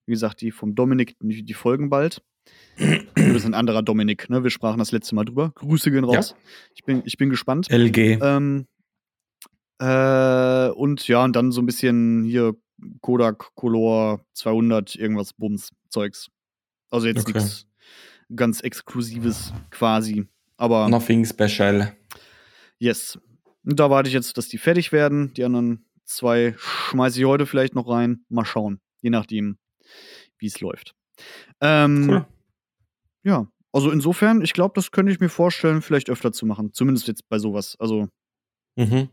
[0.06, 2.22] Wie gesagt, die vom Dominik, die, die folgen bald.
[3.16, 4.42] Das ist ein anderer Dominik, ne?
[4.44, 5.50] Wir sprachen das letzte Mal drüber.
[5.56, 6.16] Grüße gehen Ja.
[6.16, 6.34] raus.
[6.74, 7.70] Ich, bin, ich bin gespannt.
[7.70, 8.18] LG.
[8.22, 8.66] Ähm,
[9.78, 12.54] äh, und ja, und dann so ein bisschen hier
[13.00, 16.28] Kodak Color 200, irgendwas Bums, Zeugs.
[16.90, 17.38] Also jetzt Okay.
[17.38, 17.66] nichts
[18.34, 20.26] ganz Exklusives quasi.
[20.56, 21.94] Aber Nothing special.
[22.78, 23.18] yes.
[23.64, 25.34] Und da warte ich jetzt, dass die fertig werden.
[25.34, 28.24] Die anderen zwei schmeiße ich heute vielleicht noch rein.
[28.28, 28.80] Mal schauen.
[29.02, 29.58] Je nachdem,
[30.38, 30.94] wie es läuft.
[31.60, 32.26] Ähm, Cool.
[33.24, 36.72] Ja, also insofern, ich glaube, das könnte ich mir vorstellen, vielleicht öfter zu machen.
[36.72, 37.76] Zumindest jetzt bei sowas.
[37.80, 38.08] Also,
[38.76, 39.08] Mhm.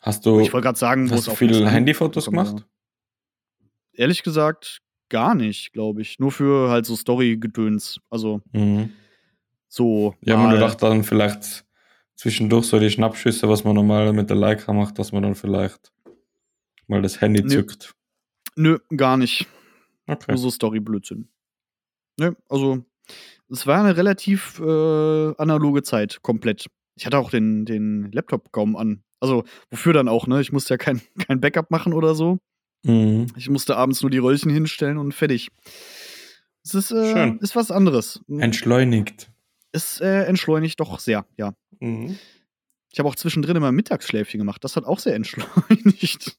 [0.00, 2.66] Hast du, ich wollte gerade sagen, wo hast du auch viele das Handyfotos ankommt, gemacht?
[3.92, 6.18] Ehrlich gesagt, gar nicht, glaube ich.
[6.18, 8.00] Nur für halt so Story-Gedöns.
[8.10, 8.92] Also, Mhm.
[9.68, 10.14] So.
[10.22, 11.64] Ja, man gedacht dann vielleicht
[12.16, 15.92] zwischendurch so die Schnappschüsse, was man normal mit der Leica macht, dass man dann vielleicht
[16.88, 17.48] mal das Handy Nö.
[17.48, 17.94] zückt.
[18.56, 19.46] Nö, gar nicht.
[20.06, 20.32] Okay.
[20.32, 21.28] Nur so Story-Blödsinn.
[22.18, 22.84] Nö, also,
[23.50, 26.66] es war eine relativ äh, analoge Zeit, komplett.
[26.96, 29.04] Ich hatte auch den, den Laptop kaum an.
[29.20, 30.40] Also, wofür dann auch, ne?
[30.40, 32.38] Ich musste ja kein, kein Backup machen oder so.
[32.84, 33.26] Mhm.
[33.36, 35.50] Ich musste abends nur die Röllchen hinstellen und fertig.
[36.64, 37.38] Es ist, äh, Schön.
[37.38, 38.20] ist was anderes.
[38.28, 39.30] Entschleunigt.
[39.72, 41.54] Es äh, entschleunigt doch sehr, ja.
[41.80, 42.18] Mhm.
[42.90, 44.64] Ich habe auch zwischendrin immer Mittagsschläfchen gemacht.
[44.64, 46.38] Das hat auch sehr entschleunigt.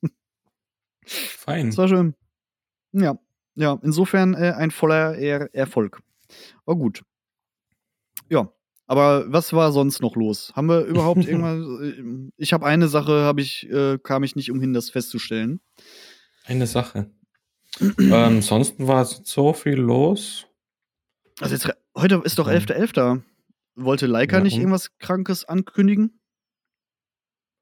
[1.06, 1.68] Fein.
[1.68, 2.15] Das war schön.
[2.92, 3.20] Ja,
[3.56, 6.02] ja, insofern äh, ein voller er Erfolg.
[6.65, 7.04] War gut.
[8.30, 8.52] Ja,
[8.88, 10.52] aber was war sonst noch los?
[10.56, 11.82] Haben wir überhaupt irgendwas?
[11.82, 15.62] äh, Ich habe eine Sache, habe ich, äh, kam ich nicht umhin, das festzustellen.
[16.46, 17.12] Eine Sache.
[17.80, 20.48] ähm, ansonsten war es so viel los.
[21.41, 22.54] Also jetzt, heute ist doch Ja.
[22.56, 23.21] 11.11.
[23.75, 26.19] Wollte Leica Ja, nicht irgendwas Krankes ankündigen?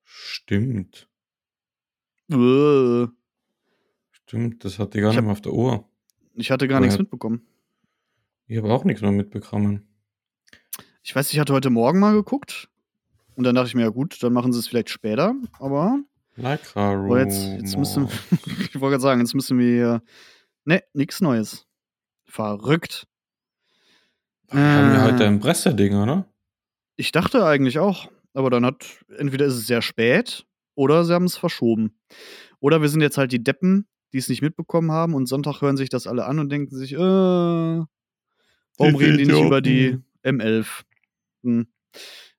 [0.04, 1.08] Stimmt.
[2.30, 3.08] Äh,
[4.12, 5.88] Stimmt, das hatte ich gar Ich nicht mehr auf der Uhr.
[6.34, 7.46] Ich hatte gar Woher- nichts mitbekommen.
[8.48, 9.88] Ich habe auch nichts mehr mitbekommen.
[11.04, 12.70] Ich weiß, ich hatte heute Morgen mal geguckt.
[13.36, 15.36] Und dann dachte ich mir, ja gut, dann machen sie es vielleicht später.
[15.60, 16.00] Aber
[16.36, 18.12] Leica Aber Oh, jetzt, jetzt müssen Rumor.
[18.72, 20.02] ich wollte gerade sagen, jetzt müssen wir.
[20.66, 21.66] Ne, nichts Neues.
[22.26, 23.08] Verrückt.
[24.52, 26.26] Wir haben ja heute ein Presseding, oder?
[26.96, 28.10] Ich dachte eigentlich auch.
[28.34, 28.86] Aber dann hat,
[29.18, 31.98] entweder ist es sehr spät oder sie haben es verschoben.
[32.60, 35.76] Oder wir sind jetzt halt die Deppen, die es nicht mitbekommen haben und Sonntag hören
[35.78, 37.88] sich das alle an und denken sich, äh, warum
[38.78, 40.04] Die reden die nicht über die Idioten.
[40.42, 40.68] M11?
[41.44, 41.68] Hm.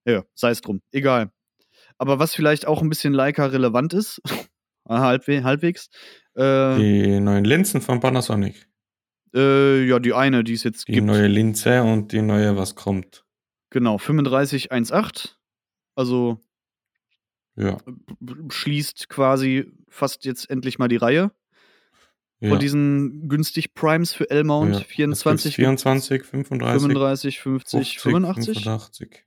[0.04, 0.82] Ja, sei es drum.
[0.92, 1.30] Egal.
[1.98, 4.22] Aber was vielleicht auch ein bisschen Leica relevant ist,
[4.88, 5.88] halbwe halbwegs,
[6.34, 8.67] äh, Die neuen Linsen von Panasonic.
[9.34, 11.06] Äh, ja, die eine, die es jetzt Die gibt.
[11.06, 13.24] neue Linse und die neue, was kommt.
[13.70, 15.32] Genau, 3518.
[15.94, 16.38] Also
[17.56, 17.76] Ja.
[18.48, 21.32] schließt quasi fast jetzt endlich mal die Reihe
[22.40, 22.48] ja.
[22.50, 24.76] von diesen günstig Primes für L-Mount.
[24.76, 24.80] Ja.
[24.80, 28.62] 24, 24, 35, 35, 50, 50, 85.
[28.64, 29.24] 85.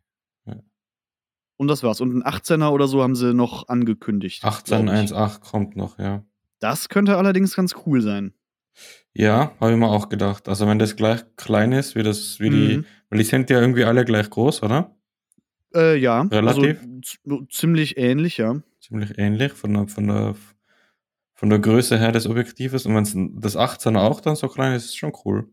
[1.58, 2.02] Und das war's.
[2.02, 4.42] Und ein 18er oder so haben sie noch angekündigt.
[4.42, 4.72] glaub ich.
[4.72, 6.26] 1818 kommt noch, ja.
[6.60, 8.34] Das könnte allerdings ganz cool sein.
[9.14, 10.48] Ja, habe ich mir auch gedacht.
[10.48, 12.86] Also wenn das gleich klein ist, wie das, wie die, Mhm.
[13.10, 14.96] weil die sind ja irgendwie alle gleich groß, oder?
[15.74, 16.22] Äh, ja.
[16.24, 16.80] Relativ?
[17.26, 18.62] Also, ziemlich ähnlich, ja.
[18.80, 20.36] Ziemlich ähnlich von der, von der,
[21.34, 22.86] von der Größe her des Objektives.
[22.86, 25.50] Und wenn das 18er auch dann so klein ist, ist schon cool.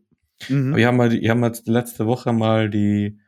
[0.47, 0.69] Mhm.
[0.71, 3.19] Aber ich habe mal, die- ich habe jetzt letzte Woche mal die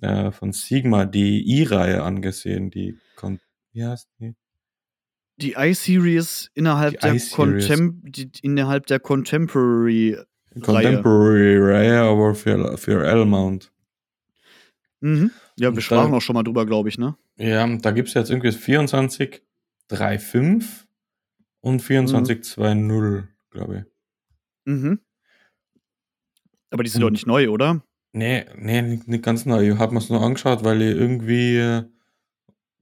[0.00, 2.98] äh, von Sigma die I-Reihe angesehen, die
[3.72, 4.34] wie heißt die?
[5.36, 7.18] Die I-Series innerhalb, Die der.
[7.32, 10.16] Contem die, innerhalb der Contemporary.
[10.62, 13.72] Contemporary Reihe, aber für, für L-Mount.
[15.00, 15.32] Mhm.
[15.58, 17.16] Ja, wir da- sprachen auch schon mal drüber, glaube ich, ne?
[17.36, 19.42] Ja, da gibt's jetzt irgendwie 24
[19.90, 20.64] 3.5
[21.60, 23.78] und 24 2.0, glaube
[24.66, 24.72] ich.
[24.72, 25.00] Mhm.
[26.70, 27.82] Aber die sind Und- doch nicht neu, oder?
[28.12, 29.72] Nee, nee, nicht, nicht ganz neu.
[29.72, 31.82] Ich habe mir's nur angeschaut, weil ich irgendwie äh,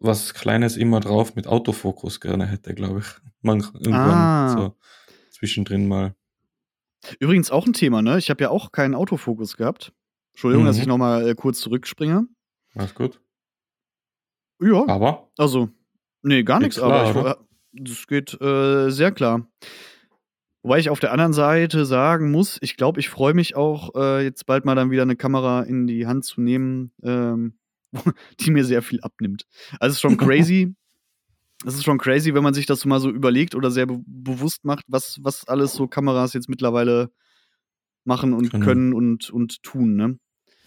[0.03, 3.07] was Kleines immer drauf mit Autofokus gerne hätte, glaube ich.
[3.43, 4.49] Man, irgendwann Ah.
[4.57, 4.77] so
[5.31, 6.15] zwischendrin mal.
[7.19, 8.19] Übrigens auch ein Thema, ne?
[8.19, 9.93] Ich habe ja auch keinen Autofokus gehabt.
[10.33, 10.69] Entschuldigung, Mhm.
[10.69, 12.27] dass ich nochmal äh, kurz zurückspringe.
[12.75, 13.21] Alles gut.
[14.61, 15.69] Ja, Aber, also,
[16.23, 17.39] nee, gar nichts, aber oder?
[17.73, 19.47] ich, das geht äh, sehr klar.
[20.63, 24.23] Wobei ich auf der anderen Seite sagen muss, ich glaube, ich freue mich auch, äh,
[24.23, 27.59] jetzt bald mal dann wieder eine Kamera in die Hand zu nehmen, ähm,
[28.41, 29.47] die mir sehr viel abnimmt.
[29.81, 30.75] Also es ist schon crazy.
[31.65, 34.65] Es ist schon crazy, wenn man sich das mal so überlegt oder sehr be bewusst
[34.65, 37.13] macht, was, was alles so Kameras jetzt mittlerweile
[38.03, 38.65] machen und Können.
[38.65, 40.19] können und, und tun, ne?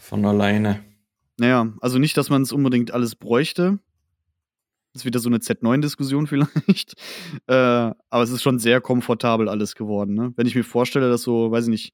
[0.06, 0.84] von alleine.
[1.38, 3.80] Naja, also nicht, dass man es unbedingt alles bräuchte.
[4.94, 6.94] Das ist wieder so eine Z9-Diskussion vielleicht.
[7.48, 10.14] Äh, aber es ist schon sehr komfortabel alles geworden.
[10.14, 10.34] Ne?
[10.38, 11.94] Wenn ich mir vorstelle, dass so, weiß ich nicht,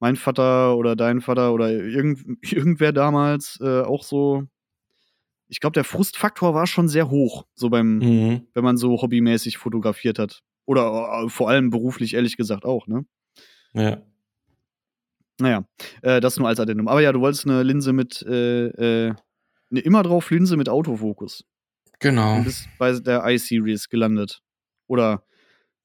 [0.00, 4.44] mein Vater oder dein Vater oder irgend, irgendwer damals äh, auch so.
[5.52, 8.46] Ich glaube, der Frustfaktor war schon sehr hoch, so beim, Mhm.
[8.54, 10.40] wenn man so hobbymäßig fotografiert hat.
[10.64, 13.04] Oder äh, vor allem beruflich, ehrlich gesagt, auch, ne?
[13.74, 14.00] Ja.
[15.38, 15.64] Naja,
[16.00, 16.88] äh, das nur als Addendum.
[16.88, 18.68] Aber ja, du wolltest eine Linse mit, äh,
[19.08, 19.14] äh,
[19.70, 21.44] eine immer drauf Linse mit Autofokus.
[21.98, 22.36] Genau.
[22.36, 24.40] Und bist bei der i-Series gelandet.
[24.86, 25.22] Oder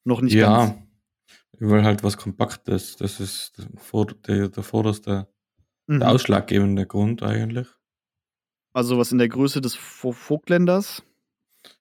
[0.05, 0.65] noch nicht ja.
[0.65, 0.81] ganz.
[1.53, 2.95] Ich will halt was Kompaktes.
[2.95, 3.67] Das ist
[4.27, 5.27] der, der vorderste,
[5.87, 5.99] Mhm.
[5.99, 7.67] der ausschlaggebende Grund eigentlich.
[8.77, 11.01] Also was in der Größe des Vo- Vogtländers.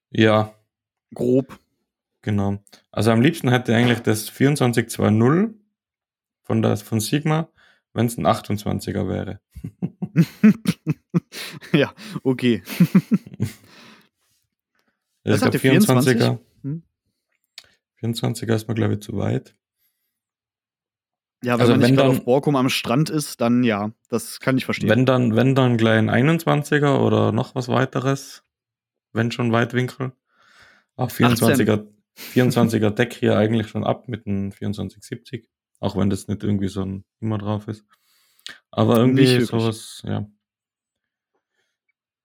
[0.09, 0.55] Ja,
[1.13, 1.59] Grob.
[2.23, 2.57] genau.
[2.91, 5.55] Also am liebsten hätte ich eigentlich das 2420
[6.41, 7.49] von, der, von Sigma,
[7.93, 9.39] wenn es ein 28er wäre.
[11.71, 12.63] ja, okay.
[15.23, 16.17] Der 24?
[16.17, 16.39] 24er.
[16.63, 16.81] Hm?
[18.01, 19.53] 24er ist mir, glaube ich, zu weit.
[21.43, 23.91] Ja, wenn Also man nicht wenn gerade dann- auf Borkum am Strand ist, dann ja.
[24.09, 24.89] Das kann ich verstehen.
[24.89, 28.43] Wenn dann, wenn dann gleich ein 21er oder noch was weiteres,
[29.13, 30.13] wenn schon Weitwinkel.
[30.95, 35.47] Auch 24er, 24er Deck hier eigentlich schon ab mit einem 2470.
[35.79, 37.85] Auch wenn das nicht irgendwie so ein immer drauf ist.
[38.71, 40.27] Aber Nicht irgendwie sowas, ja.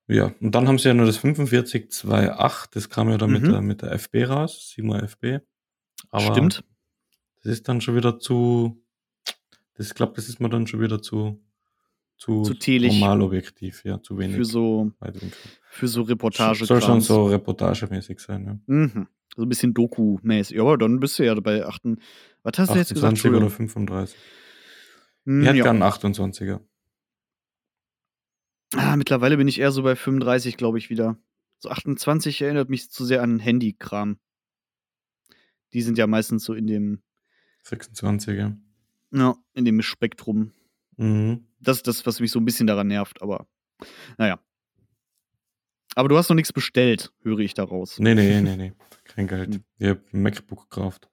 [0.09, 3.51] Ja, und dann haben sie ja nur das 4528, das kam ja dann mit, Mhm.
[3.53, 5.41] der, mit der FB raus, Sigma FB.
[6.11, 6.65] Aber Stimmt.
[7.43, 8.82] Das ist dann schon wieder zu,
[9.75, 11.43] das ich glaube, das ist mir dann schon wieder zu,
[12.17, 12.93] zu, Zu telig.
[13.01, 15.39] Normalobjektiv, ja, zu wenig Für so, Weitwinkel.
[15.71, 16.65] für so Reportage.
[16.65, 18.59] Soll schon so reportagemäßig sein, ja.
[18.67, 19.09] Mhm.
[19.35, 20.57] So ein bisschen Doku-mäßig.
[20.57, 21.83] Ja, aber dann bist du ja bei 8.
[22.43, 23.15] Was hast du jetzt gesagt?
[23.15, 23.51] 28 oder Entschuldigung.
[23.51, 24.19] 35.
[25.25, 25.65] Hm, Ich hätte ja.
[25.65, 26.61] gern einen 28er.
[28.75, 31.17] Ah, mittlerweile bin ich eher so bei 35, glaube ich, wieder.
[31.59, 34.19] So 28 erinnert mich zu sehr an Handykram.
[35.73, 37.03] Die sind ja meistens so in dem,
[37.65, 38.57] 26er.
[39.13, 40.53] Ja, in dem Spektrum.
[40.97, 41.47] Mhm.
[41.61, 43.47] Das ist das, was mich so ein bisschen daran nervt, aber
[44.19, 44.39] naja.
[45.95, 47.99] Aber du hast noch nichts bestellt, höre ich daraus.
[47.99, 48.73] Nee, nee, nee, nee.
[49.05, 49.55] Kein Geld.
[49.57, 49.65] Hm.
[49.79, 51.09] Ich habe ein MacBook gekauft.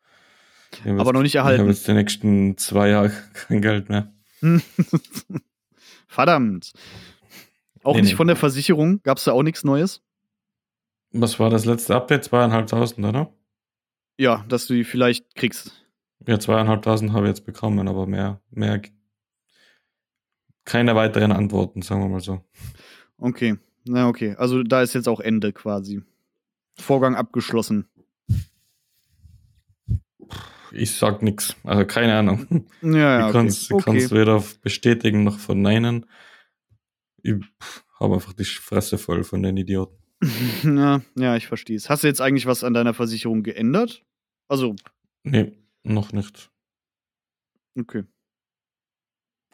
[0.85, 1.69] Aber jetzt- noch nicht Ich habe erhalten.
[1.69, 4.13] jetzt die nächsten zwei Jahre kein Geld mehr.
[6.07, 6.71] Verdammt.
[7.83, 8.15] Auch Nee, nicht nee.
[8.17, 9.01] von der Versicherung?
[9.03, 10.01] Gab es da auch nichts Neues?
[11.11, 12.23] Was war das letzte Update?
[12.25, 13.33] Zweieinhalbtausend, oder?
[14.17, 15.71] Ja, dass du die vielleicht kriegst.
[16.27, 18.81] Ja, zweieinhalbtausend habe ich jetzt bekommen, aber mehr, mehr,
[20.65, 22.43] keine weiteren Antworten, sagen wir mal so.
[23.17, 23.57] Okay.
[23.85, 24.35] Na, okay.
[24.37, 26.01] Also da ist jetzt auch Ende quasi.
[26.77, 27.87] Vorgang abgeschlossen.
[30.71, 32.67] Ich sag nix, also keine Ahnung.
[32.81, 33.33] Ja, ja, ich okay.
[33.33, 33.83] kann's, ich okay.
[33.85, 36.05] kann's weder bestätigen noch verneinen.
[37.23, 37.33] Ich
[37.99, 39.97] habe einfach die Fresse voll von den Idioten.
[40.63, 41.89] ja, ja, ich verstehe es.
[41.89, 44.05] Hast du jetzt eigentlich was an deiner Versicherung geändert?
[44.47, 44.75] Also,
[45.23, 45.51] Nee,
[45.83, 46.51] noch nicht.
[47.77, 48.03] okay.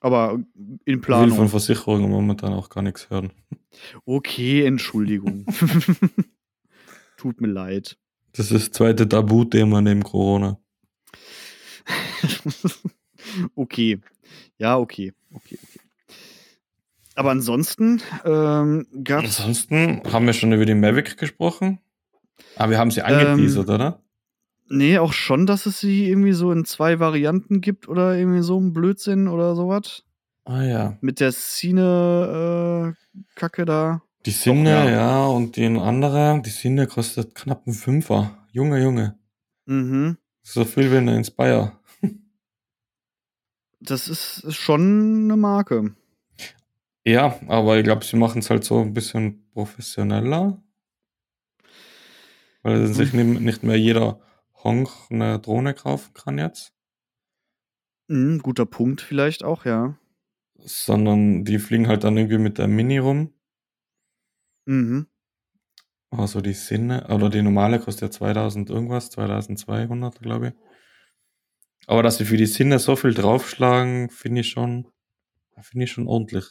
[0.02, 1.50] Aber in Ich will von Planung.
[1.50, 3.32] Versicherungen momentan auch gar nichts hören.
[4.06, 5.46] Okay, Entschuldigung.
[7.18, 7.98] Tut mir leid.
[8.34, 10.60] Das ist das zweite Tabuthema neben Corona.
[13.56, 14.00] okay.
[14.60, 15.14] Ja, okay.
[15.34, 15.80] Okay, okay.
[17.16, 19.40] Aber ansonsten ähm, gab's.
[19.40, 21.80] Ansonsten haben wir schon über die Mavic gesprochen.
[22.58, 24.05] Aber wir haben sie angeteasert, oder?
[24.68, 28.60] Nee, auch schon, dass es sie irgendwie so in zwei Varianten gibt oder irgendwie so
[28.60, 30.04] ein Blödsinn oder sowas.
[30.46, 30.98] Ah ja.
[31.02, 32.96] Mit der Cine-Kacke
[33.66, 34.02] da.
[34.26, 34.90] Die Sinne, ja.
[34.90, 35.26] ja.
[35.28, 38.48] und die andere, die Sinne kostet knapp einen Fünfer.
[38.52, 39.20] Junge, Junge.
[39.66, 40.18] Mhm.
[40.42, 41.74] So viel wie eine Inspire.
[43.80, 45.96] Das ist schon eine Marke.
[47.04, 50.60] Ja, aber ich glaube, sie machen es halt so ein bisschen professioneller.
[52.64, 54.20] Weil sich nicht nicht mehr jeder
[54.66, 56.74] Honk eine Drohne kaufen kann jetzt.
[58.08, 59.98] Mhm, guter Punkt vielleicht auch, ja.
[60.58, 63.34] Sondern die fliegen halt dann irgendwie mit der Mini rum.
[64.66, 65.06] Mhm.
[66.10, 70.54] Also die Sinne, oder die normale kostet ja 2000 irgendwas, 2200, glaube ich.
[71.88, 74.88] Aber dass sie für die Sinne so viel draufschlagen, finde ich schon,
[75.62, 76.46] finde ich schon ordentlich.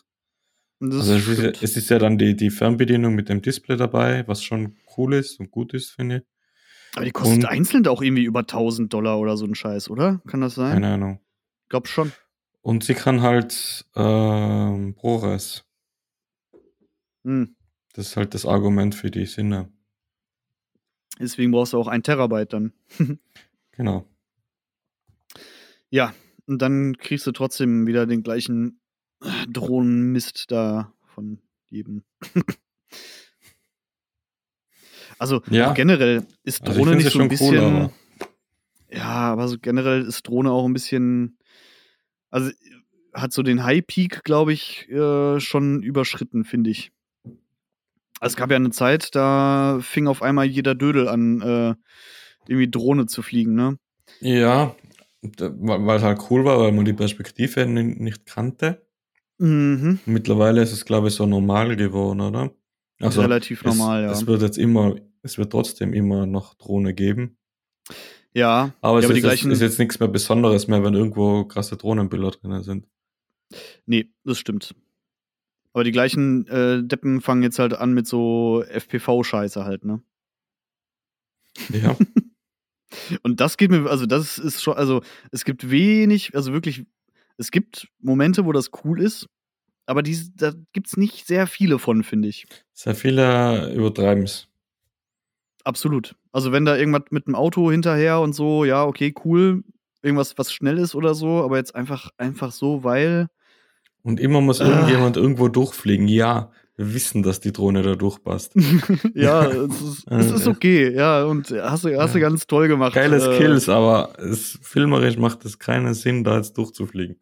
[0.80, 3.76] Das Also es ist, ja, es ist ja dann die, die Fernbedienung mit dem Display
[3.76, 6.33] dabei, was schon cool ist und gut ist, finde ich.
[6.94, 10.20] Aber die kostet einzeln auch irgendwie über 1000 Dollar oder so ein Scheiß, oder?
[10.26, 10.74] Kann das sein?
[10.74, 11.20] Keine Ahnung.
[11.68, 12.12] Glaub schon.
[12.62, 15.64] Und sie kann halt ähm, ProRes.
[17.24, 17.56] Hm.
[17.94, 19.70] Das ist halt das Argument für die Sinne.
[21.18, 22.72] Deswegen brauchst du auch ein Terabyte dann.
[23.76, 24.06] Genau.
[25.90, 26.14] Ja,
[26.46, 28.80] und dann kriegst du trotzdem wieder den gleichen
[29.48, 32.04] Drohnenmist da von jedem.
[35.18, 35.72] also Ja.
[35.72, 37.76] generell ist Also Drohne finde nicht so ein schon cool, bisschen.
[37.76, 37.92] aber
[38.90, 41.38] ja, aber so generell ist Drohne auch ein bisschen.
[42.30, 42.50] Also
[43.12, 46.90] hat so den High Peak, glaube ich, äh, schon überschritten, finde ich.
[48.20, 51.74] Also es gab ja eine Zeit, da fing auf einmal jeder Dödel an, äh,
[52.46, 53.78] irgendwie Drohne zu fliegen, ne?
[54.20, 54.74] ja,
[55.22, 58.86] weil es halt cool war, weil man die Perspektive ni- nicht kannte.
[59.38, 59.98] Mhm.
[60.06, 62.52] Mittlerweile ist es, glaube ich, so normal geworden, oder?
[63.00, 64.12] Also Relativ es, normal, ja.
[64.12, 67.36] Es wird jetzt immer, es wird trotzdem immer noch Drohne geben.
[68.32, 70.94] ja, Aber es ja, aber ist, die jetzt, ist jetzt nichts mehr Besonderes mehr, wenn
[70.94, 72.86] irgendwo krasse Drohnenbilder drin sind.
[73.86, 74.74] Nee, das stimmt.
[75.72, 80.02] Aber die gleichen äh, Deppen fangen jetzt halt an mit so FPV-Scheiße halt, ne?
[81.70, 81.96] Ja.
[83.22, 85.02] Und das geht mir, also das ist schon, also
[85.32, 86.84] es gibt wenig, also wirklich,
[87.38, 89.28] es gibt Momente, wo das cool ist,
[89.86, 92.46] aber dies, da gibt's nicht sehr viele von, finde ich.
[92.72, 94.48] Sehr viele übertreiben es.
[95.64, 96.14] Absolut.
[96.32, 99.62] Also wenn da irgendwas mit dem Auto hinterher und so, ja, okay, cool,
[100.02, 103.28] irgendwas, was schnell ist oder so, aber jetzt einfach, einfach so, weil,
[104.02, 104.66] Und immer muss Ah.
[104.68, 106.08] irgendjemand irgendwo durchfliegen.
[106.08, 108.52] Ja, wir wissen, dass die Drohne da durchpasst.
[109.14, 112.28] ja, es ist, es ist okay, ja, und hast du, hast du Ja.
[112.28, 112.94] ganz toll gemacht.
[112.94, 117.16] Geile äh, Skills, aber es, filmerisch macht es keinen Sinn, da jetzt durchzufliegen.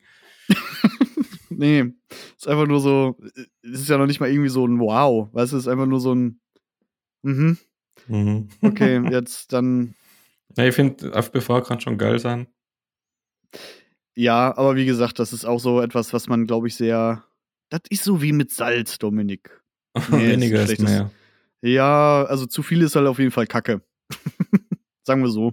[1.62, 1.92] Nee,
[2.36, 3.16] ist einfach nur so,
[3.62, 5.86] es ist ja noch nicht mal irgendwie so ein Wow, weißt du, es ist einfach
[5.86, 6.40] nur so ein,
[7.22, 7.56] mhm,
[8.08, 8.48] Mhm.
[8.62, 9.94] okay, jetzt dann,
[10.56, 12.48] Ja, ich finde, FPV kann schon geil sein.
[14.16, 17.24] ja, aber wie gesagt, das ist auch so etwas, was man, glaube ich, sehr,
[17.70, 19.62] das ist so wie mit Salz, Dominik.
[20.10, 21.10] Nee, Weniger ist mehr.
[21.62, 23.82] Ja, also zu viel ist halt auf jeden Fall Kacke.
[25.04, 25.52] Sagen wir so.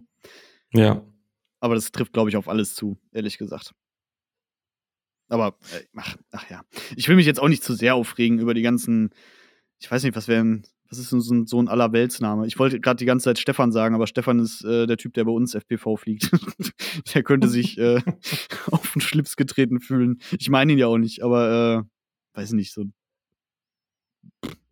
[0.73, 1.05] Ja.
[1.59, 3.75] Aber das trifft, glaube ich, auf alles zu, ehrlich gesagt.
[5.29, 6.63] Aber, äh, ach, ach ja.
[6.95, 9.11] Ich will mich jetzt auch nicht zu sehr aufregen über die ganzen,
[9.79, 12.47] ich weiß nicht, was wären, was ist denn so ein, so ein Allerweltsname?
[12.47, 15.25] Ich wollte gerade die ganze Zeit Stefan sagen, aber Stefan ist äh, der Typ, der
[15.25, 16.31] bei uns FPV fliegt.
[17.13, 18.01] der könnte sich äh,
[18.71, 20.19] auf den Schlips getreten fühlen.
[20.37, 21.85] Ich meine ihn ja auch nicht, aber,
[22.33, 22.85] äh, weiß nicht, so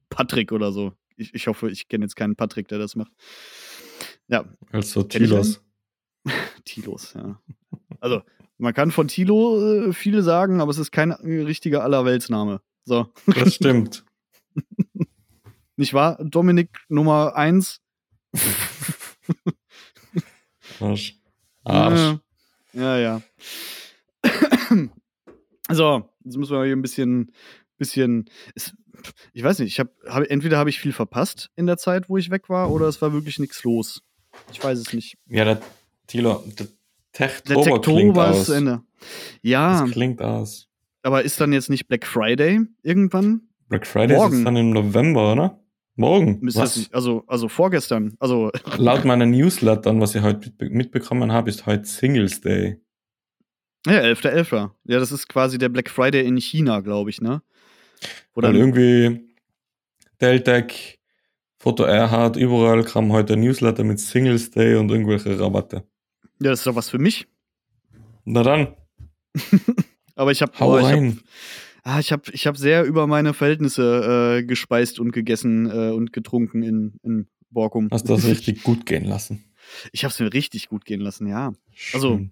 [0.10, 0.94] Patrick oder so.
[1.16, 3.12] Ich, ich hoffe, ich kenne jetzt keinen Patrick, der das macht.
[4.28, 5.62] Ja, Also Tilos.
[6.66, 7.40] Tilos, ja.
[8.00, 8.24] Also,
[8.58, 12.62] man kann von Tilo äh, viel sagen, aber es ist kein richtiger Allerweltsname.
[12.86, 14.06] So, Das stimmt.
[15.76, 16.18] nicht wahr?
[16.24, 17.82] Dominik Nummer 1.
[20.80, 21.16] Arsch.
[21.64, 22.20] Arsch.
[22.74, 23.22] Ja, ja.
[25.72, 27.32] so, jetzt müssen wir hier ein bisschen,
[27.78, 28.30] bisschen.
[29.34, 32.18] Ich weiß nicht, ich habe hab, entweder habe ich viel verpasst in der Zeit, wo
[32.18, 34.02] ich weg war, oder es war wirklich nichts los.
[34.52, 35.18] Ich weiß es nicht.
[35.28, 35.62] Ja, der
[36.08, 36.68] Tilo, der
[37.20, 37.58] Der
[38.40, 38.46] aus.
[38.46, 38.82] zu Ende.
[39.42, 40.68] Ja, Das klingt aus.
[41.04, 43.42] aber ist dann jetzt nicht Black Friday irgendwann?
[43.70, 44.38] Black Friday Morgen.
[44.38, 45.60] ist dann im November, oder?
[45.96, 46.40] Morgen.
[46.42, 46.58] Nicht,
[46.94, 48.16] also, also vorgestern.
[48.20, 52.80] Also, Laut meiner Newslettern, was ich heute mitbe mitbekommen habe, ist heute Singles Day.
[53.86, 54.70] Ja, 11.11.
[54.86, 57.42] Ja, das ist quasi der Black Friday in China, glaube ich, ne?
[58.36, 59.28] Oder irgendwie
[60.22, 61.00] Deltec,
[61.58, 65.84] Foto Erhard, überall kam heute Newsletter mit Singles Day und irgendwelche Rabatte.
[66.40, 67.28] Ja, das ist doch was für mich.
[68.26, 68.76] Na dann,
[70.16, 71.20] Aber ich habe hau ich hab, rein.
[71.84, 76.12] ah, ich hab, ich hab sehr über meine Verhältnisse äh, gespeist und gegessen äh, und
[76.12, 77.90] getrunken in, in Borkum.
[77.92, 79.44] Hast das richtig gut gehen lassen.
[79.92, 81.52] Ich habe es mir richtig gut gehen lassen, ja.
[81.92, 82.32] Also, Schön.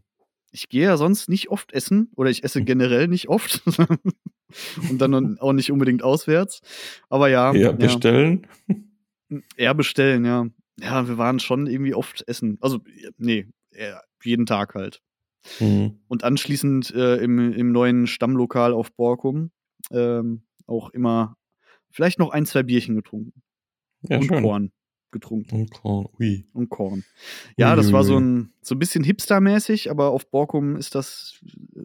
[0.54, 3.62] Ich gehe ja sonst nicht oft essen oder ich esse generell nicht oft.
[4.90, 6.62] und dann auch nicht unbedingt auswärts.
[7.10, 8.48] Aber ja, ja, ja, bestellen.
[9.58, 10.48] eher bestellen, ja.
[10.80, 12.58] Ja, wir waren schon irgendwie oft essen.
[12.62, 12.80] Also,
[13.18, 15.02] nee, eher jeden Tag halt.
[15.60, 16.00] Mhm.
[16.08, 19.52] Und anschließend äh, im, im neuen Stammlokal auf Borkum
[19.92, 21.38] ähm, auch immer
[21.92, 23.42] vielleicht noch ein, zwei Bierchen getrunken.
[24.02, 24.44] Ja, und schön.
[24.44, 24.72] Korn
[25.12, 25.56] getrunken.
[25.56, 26.08] Und Korn.
[26.20, 26.46] Ui.
[26.54, 27.06] Und Korn.
[27.58, 30.94] Ja, das Ui, war ui, so ein, so ein bisschen hipstermäßig, aber auf Borkum ist
[30.94, 31.40] das
[31.76, 31.80] äh,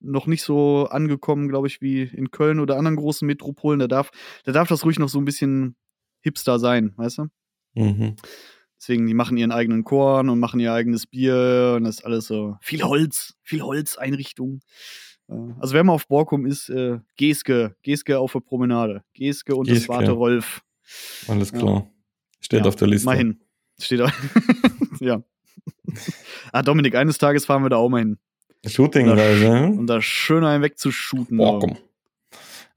[0.00, 3.80] noch nicht so angekommen, glaube ich, wie in Köln oder anderen großen Metropolen.
[3.80, 4.10] Da darf,
[4.44, 5.76] da darf das ruhig noch so ein bisschen
[6.20, 7.26] hipster sein, weißt du?
[7.74, 8.16] Mhm.
[8.82, 12.26] Deswegen, die machen ihren eigenen Korn und machen ihr eigenes Bier und das ist alles
[12.26, 14.58] so viel Holz, viel Holzeinrichtung.
[15.28, 19.04] Äh, Also wer mal auf Borkum ist, äh, Geske, Geske auf der Promenade.
[19.14, 19.88] Geske und das Geske.
[19.92, 20.62] Warte Rolf.
[21.28, 21.58] Alles Ja.
[21.60, 21.86] klar.
[22.40, 23.06] Steht Ja, auf der Liste.
[23.06, 23.40] Mal hin.
[23.78, 24.10] Steht da.
[25.00, 25.22] ja.
[26.52, 28.18] ah, Dominik, eines Tages fahren wir da auch mal hin.
[28.66, 29.66] Shootingreise.
[29.66, 31.36] Um da schön einen wegzushooten.
[31.38, 31.76] Boah, komm.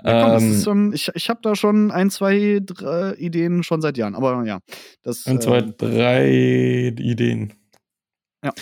[0.05, 3.63] Ja, komm, das Ähm, ist schon, ich ich habe da schon ein, zwei drei Ideen
[3.63, 4.15] schon seit Jahren.
[4.15, 4.59] Aber ja,
[5.01, 5.25] das.
[5.25, 6.29] Ein, zwei, ähm, drei
[6.97, 7.53] Ideen.
[8.43, 8.53] Ja.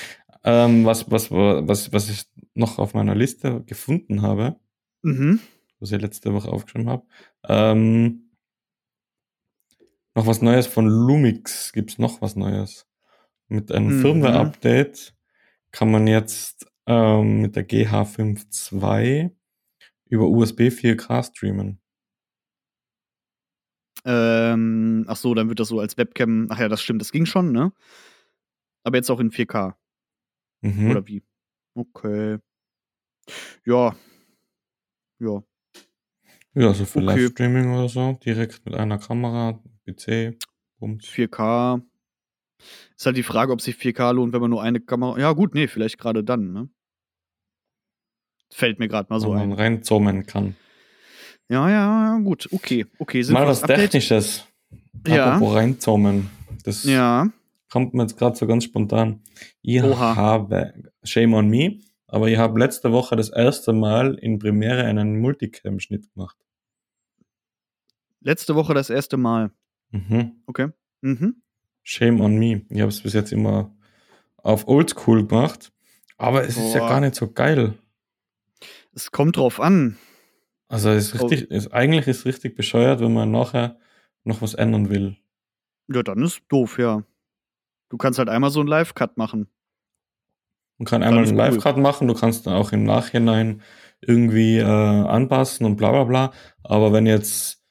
[0.46, 4.58] Ähm, was, was, was, was ich noch auf meiner Liste gefunden habe,
[5.02, 5.40] mhm.
[5.80, 7.06] was ich letzte Woche aufgeschrieben habe,
[7.48, 8.30] ähm,
[10.16, 11.74] noch was Neues von Lumix.
[11.74, 12.86] Gibt's noch was Neues?
[13.48, 14.02] Mit einem Mhm.
[14.02, 15.14] Firmware-Update
[15.72, 19.32] kann man jetzt ähm, mit der GH52
[20.14, 21.80] über USB 4K streamen.
[24.06, 26.48] Ähm, ach so, dann wird das so als Webcam.
[26.50, 27.72] Ach ja, das stimmt, das ging schon, ne?
[28.84, 29.76] Aber jetzt auch in 4K.
[30.62, 30.92] Mhm.
[30.92, 31.24] Oder wie?
[31.74, 32.38] Okay.
[33.66, 33.96] Ja.
[35.20, 35.42] Ja.
[36.54, 37.06] Ja, so für Okay.
[37.08, 40.38] Livestreaming oder so, direkt mit einer Kamera, PC,
[40.78, 41.06] Bums.
[41.08, 41.82] 4K.
[42.96, 45.18] Ist halt die Frage, ob sich 4K lohnt, wenn man nur eine Kamera.
[45.18, 46.70] Ja, gut, nee, vielleicht gerade dann, ne?
[48.54, 49.54] Fällt mir gerade mal so wo man ein.
[49.54, 50.56] reinzoomen kann.
[51.50, 52.48] Ja, ja, ja, gut.
[52.52, 53.24] Okay, okay.
[53.32, 53.80] Mal was Update.
[53.92, 54.46] Technisches.
[55.08, 55.34] Ja.
[55.36, 56.30] Apropos reinzoomen.
[56.64, 57.28] Das Ja.
[57.70, 59.22] kommt mir jetzt gerade so ganz spontan.
[59.62, 60.16] Ich Oha.
[60.16, 65.20] habe, shame on me, aber ich habe letzte Woche das erste Mal in Premiere einen
[65.20, 66.38] Multicam-Schnitt gemacht.
[68.22, 69.52] Letzte Woche das erste Mal.
[69.92, 70.34] Mhm.
[70.46, 70.70] Okay.
[71.02, 71.42] Mhm.
[71.84, 72.62] Shame on me.
[72.70, 73.76] Ich habe es bis jetzt immer
[74.38, 75.74] auf Oldschool gemacht,
[76.18, 76.90] aber es ist ja Boah.
[76.90, 77.74] gar nicht so geil.
[78.96, 79.98] Es kommt drauf an.
[80.68, 83.78] Also es ist richtig, es, eigentlich ist es richtig bescheuert, wenn man nachher
[84.24, 85.18] noch was ändern will.
[85.88, 87.04] Ja, dann ist doof, ja.
[87.90, 89.48] Du kannst halt einmal so einen Live-Cut machen.
[90.78, 91.46] Man kann einmal ist einen cool.
[91.46, 93.62] Live-Cut machen, du kannst dann auch im Nachhinein
[94.02, 96.34] irgendwie äh, anpassen und bla bla bla.
[96.64, 97.62] Aber wenn jetzt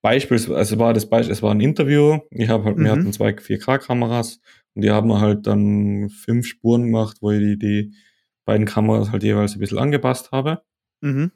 [0.00, 2.84] beispielsweise, also war das Beispiel, es war ein Interview, ich habe halt, Mhm.
[2.84, 4.40] wir hatten zwei 4K-Kameras
[4.74, 7.94] und die haben halt dann fünf Spuren gemacht, wo ich die, die
[8.44, 10.62] beiden Kameras halt jeweils ein bisschen angepasst habe.
[11.00, 11.32] Mhm.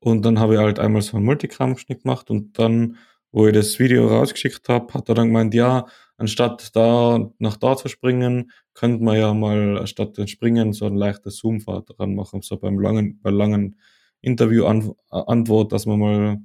[0.00, 2.96] Und dann habe ich halt einmal so einen Multicam-Schnitt gemacht und dann,
[3.30, 7.76] wo ich das Video rausgeschickt habe, hat er dann gemeint, ja, anstatt da nach da
[7.76, 12.42] zu springen, könnte man ja mal statt den Springen so ein leichtes Zoom-Fahrt dran machen,
[12.42, 13.76] so beim langen, bei langen
[14.22, 16.38] Interview-Antwort, dass man mal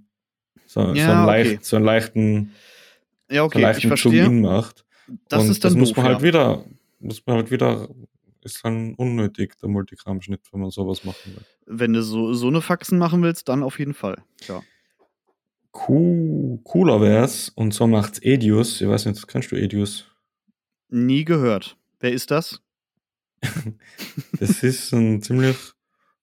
[0.66, 1.26] so, Ja, so, einen, okay.
[1.26, 2.52] leicht, so einen leichten,
[3.30, 4.12] Ja, so okay, einen ich leichten.
[4.12, 4.86] Zoom-In macht.
[5.30, 6.24] Das und ist dann das muss doof, man halt ja.
[6.28, 6.66] wieder,
[7.00, 7.88] muss man halt wieder,
[8.48, 11.46] ist dann unnötig, der Multicam-Schnitt, wenn man sowas machen will.
[11.66, 14.24] Wenn du so, so eine Faxen machen willst, dann auf jeden Fall.
[14.48, 14.64] Ja.
[15.88, 18.82] Cool, cooler wär's, und so macht's Edius.
[18.82, 20.06] Ich weiß nicht, kennst du Edius?
[20.90, 21.78] Nie gehört.
[22.00, 22.62] Wer ist das?
[24.40, 25.58] Das ist ein ziemlich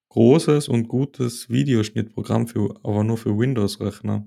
[0.08, 4.26] großes und gutes Videoschnittprogramm, für, aber nur für Windows-Rechner.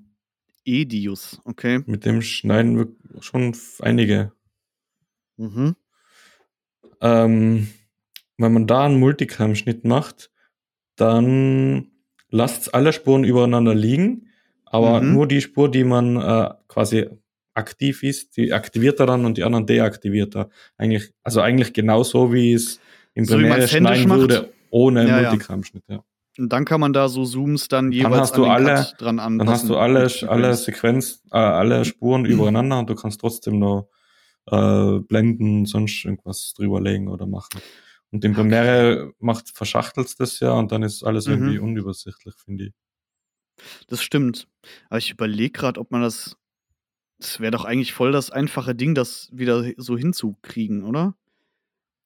[0.65, 1.81] Edius, okay.
[1.86, 4.33] Mit dem schneiden wir schon einige.
[5.37, 5.75] Mhm.
[7.00, 7.67] Ähm,
[8.38, 10.29] wenn man da einen Multicam-Schnitt macht,
[10.96, 11.88] dann
[12.29, 14.27] lasst alle Spuren übereinander liegen,
[14.65, 15.13] aber Mhm.
[15.13, 17.08] nur die Spur, die man äh, quasi
[17.54, 20.50] aktiv ist, die aktiviert er dann und die anderen deaktiviert er.
[20.77, 22.79] Eigentlich, also eigentlich genauso wie es
[23.13, 25.21] im So Premiere schneiden würde, ohne Ja.
[25.31, 25.83] Multicam-Schnitt.
[25.88, 26.04] Ja.
[26.38, 29.38] Und dann kann man da so Zooms dann jeweils du an alle- Cut dran anpassen.
[29.40, 33.90] Dann hast du alle, alle Sequenz, äh, alle Spuren übereinander und du kannst trotzdem noch
[34.52, 37.60] äh, blenden, sonst irgendwas drüberlegen oder machen.
[38.12, 41.33] Und in Premiere macht verschachtelt das ja und dann ist alles Mhm.
[41.33, 42.73] irgendwie unübersichtlich, finde ich.
[43.87, 44.47] Das stimmt.
[44.89, 46.37] Aber ich überlege gerade, ob man das.
[47.19, 51.15] Das wäre doch eigentlich voll das einfache Ding, das wieder so hinzukriegen, oder?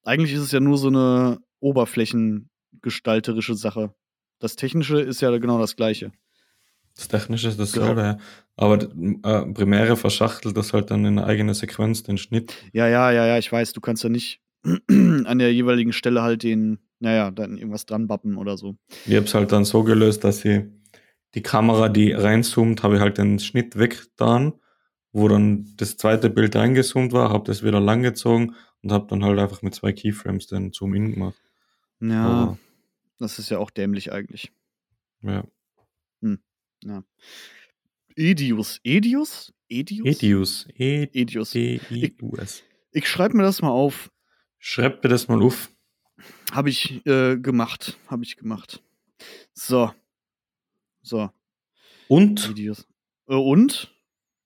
[0.04, 3.94] Eigentlich ist es ja nur so eine oberflächengestalterische Sache.
[4.38, 6.12] Das Technische ist ja genau das Gleiche.
[6.96, 8.18] Das Technische ist dasselbe, ja.
[8.56, 12.52] aber äh, Premiere verschachtelt das halt dann in eine eigene Sequenz, den Schnitt.
[12.72, 14.41] Ja, ja, ja, ja, ich weiß, du kannst ja nicht
[14.88, 18.76] an der jeweiligen Stelle halt den, naja, dann irgendwas dran bappen oder so.
[19.06, 20.62] Ich habe es halt dann so gelöst, dass ich
[21.34, 24.52] die Kamera, die reinzoomt, habe ich halt den Schnitt weggetan,
[25.12, 29.38] wo dann das zweite Bild reingezoomt war, habe das wieder langgezogen und habe dann halt
[29.38, 31.40] einfach mit zwei Keyframes den Zoom-In gemacht.
[32.00, 32.58] Ja, Aber,
[33.18, 34.52] das ist ja auch dämlich eigentlich.
[35.22, 35.44] ja.
[36.84, 37.04] Ja.
[38.16, 38.80] Edius.
[38.82, 39.52] Edius?
[39.68, 40.06] Edius?
[40.06, 40.68] Edius.
[40.76, 41.50] E Edius.
[41.52, 42.62] D I U S.
[42.90, 44.10] Ich schreibe mir das mal auf.
[44.64, 45.70] Schreib dir das mal auf.
[46.52, 47.98] Habe ich äh, gemacht.
[48.06, 48.80] Habe ich gemacht.
[49.54, 49.90] So.
[51.02, 51.30] So.
[52.06, 52.86] Und Edius.
[53.26, 53.92] Äh, und?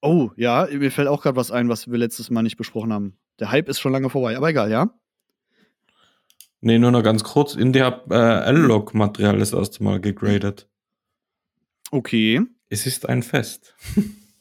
[0.00, 3.18] Oh, ja, mir fällt auch gerade was ein, was wir letztes Mal nicht besprochen haben.
[3.40, 4.98] Der Hype ist schon lange vorbei, aber egal, ja?
[6.62, 7.54] nee, nur noch ganz kurz.
[7.54, 10.66] Indie hab äh, L-Log-Material das erste Mal gegradet.
[11.90, 12.40] Okay.
[12.70, 13.74] Es ist ein Fest.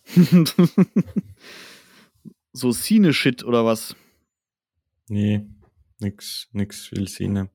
[2.53, 3.93] so Cine-Shit oder was?
[5.09, 5.45] Nee,
[5.99, 7.49] nix, nix viel Szene.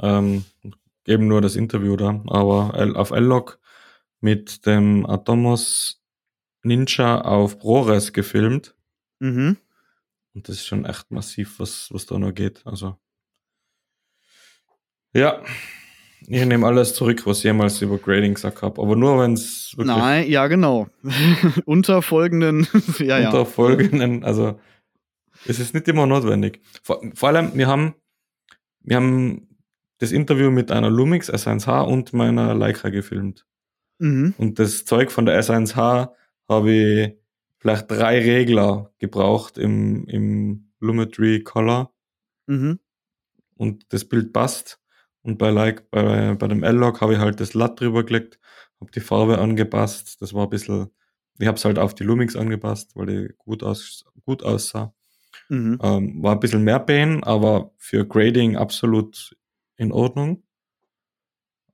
[0.00, 0.44] Ähm,
[1.06, 3.58] eben nur das Interview da, aber auf L-Log
[4.20, 6.02] mit dem Atomos
[6.62, 8.74] Ninja auf ProRes gefilmt.
[9.20, 9.56] Mhm.
[10.34, 12.62] Und das ist schon echt massiv, was, was da noch geht.
[12.64, 12.96] Also.
[15.12, 15.42] Ja.
[16.26, 18.82] Ich nehme alles zurück, was ich jemals über Grading gesagt habe.
[18.82, 20.88] Aber nur wenn es Nein, ja, genau.
[21.64, 22.66] Unter folgenden,
[22.98, 23.28] ja, ja.
[23.28, 24.60] unter folgenden, also
[25.46, 26.60] es ist nicht immer notwendig.
[26.82, 27.94] Vor, vor allem, wir haben,
[28.80, 29.48] wir haben
[29.98, 33.46] das Interview mit einer Lumix S1H und meiner Leica gefilmt.
[33.98, 34.34] Mhm.
[34.38, 36.10] Und das Zeug von der S1H
[36.48, 37.14] habe ich
[37.58, 41.92] vielleicht drei Regler gebraucht im, im Lumetri Color
[42.46, 42.78] Mhm.
[43.56, 44.80] und das Bild passt.
[45.22, 48.38] Und bei, like, bei, bei dem L-Log habe ich halt das Latt drüber gelegt,
[48.80, 50.22] habe die Farbe angepasst.
[50.22, 50.90] Das war ein bisschen,
[51.38, 54.94] ich habe es halt auf die Lumix angepasst, weil die gut, aus, gut aussah.
[55.48, 55.78] Mhm.
[55.82, 59.36] Ähm, war ein bisschen mehr Pain, aber für Grading absolut
[59.76, 60.42] in Ordnung.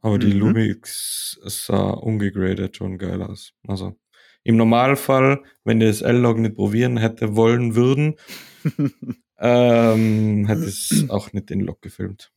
[0.01, 0.41] Aber die Mhm.
[0.41, 3.53] Lumix sah ungegradet schon geil aus.
[3.67, 3.97] Also
[4.43, 8.17] im Normalfall, wenn ihr das L-Log nicht probieren hätte wollen würden,
[9.39, 12.33] ähm, hätte es auch nicht in Log gefilmt.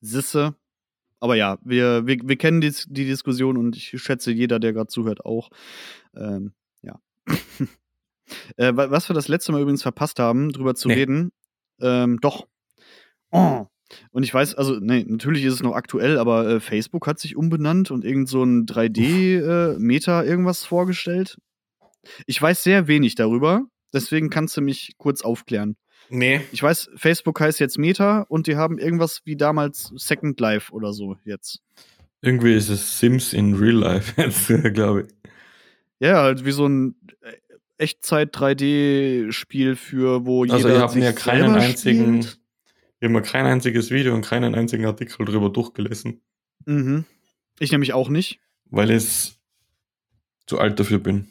[0.00, 0.54] Sisse.
[1.20, 4.88] Aber ja, wir, wir, wir kennen die, die Diskussion und ich schätze, jeder, der gerade
[4.88, 5.50] zuhört, auch.
[6.16, 6.52] Ähm.
[8.58, 10.94] Äh, wa- was wir das letzte Mal übrigens verpasst haben, drüber zu Nee.
[10.94, 11.32] reden,
[11.80, 12.46] ähm, doch.
[13.30, 13.64] Oh.
[14.10, 17.36] Und ich weiß, also, nee, natürlich ist es noch aktuell, aber äh, Facebook hat sich
[17.36, 21.38] umbenannt und irgend so ein 3D-Meta irgendwas vorgestellt.
[22.26, 25.76] Ich weiß sehr wenig darüber, deswegen kannst du mich kurz aufklären.
[26.10, 26.40] Nee.
[26.52, 30.92] Ich weiß, Facebook heißt jetzt Meta und die haben irgendwas wie damals Second Life oder
[30.92, 31.60] so jetzt.
[32.22, 35.30] Irgendwie ist es Sims in Real Life jetzt, glaube ich.
[36.00, 36.94] Ja, halt wie so ein
[37.78, 42.40] äh, Echtzeit-3D-Spiel für, wo Also jeder ich habe sich mir keinen einzigen, spielt.
[43.00, 46.20] ich habe mir kein einziges Video und keinen einzigen Artikel drüber durchgelesen,
[46.66, 47.04] Mhm.
[47.60, 48.40] Ich nämlich auch nicht.
[48.70, 49.38] weil ich
[50.46, 51.28] zu alt dafür bin.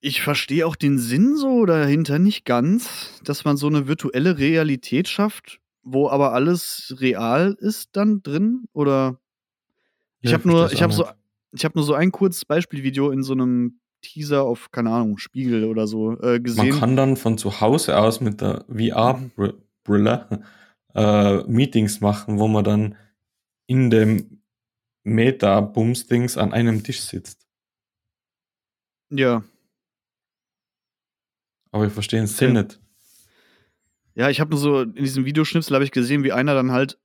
[0.00, 5.08] Ich verstehe auch den Sinn so dahinter nicht ganz, dass man so eine virtuelle Realität
[5.08, 8.64] schafft, wo aber alles real ist dann drin.
[8.72, 9.18] Oder
[10.20, 11.06] ich Ja, habe nur, ich habe so,
[11.52, 15.64] ich habe nur so ein kurzes Beispielvideo in so einem Teaser auf, keine Ahnung, Spiegel
[15.64, 16.78] oder so äh, Man gesehen.
[16.78, 20.42] kann dann von zu Hause aus mit der VR-Brille
[20.94, 22.96] äh, Meetings machen, wo man dann
[23.66, 24.42] in dem
[25.04, 27.46] Meta-Bums-Dings an einem Tisch sitzt.
[29.10, 29.42] Ja.
[31.70, 32.62] Aber ich verstehe den Sinn Ja.
[32.62, 32.80] nicht.
[34.14, 36.98] Ja, ich habe nur so in diesem Videoschnipsel habe ich gesehen, wie einer dann halt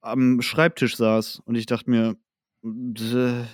[0.00, 2.16] am Schreibtisch saß und ich dachte mir,
[2.64, 3.44] äh,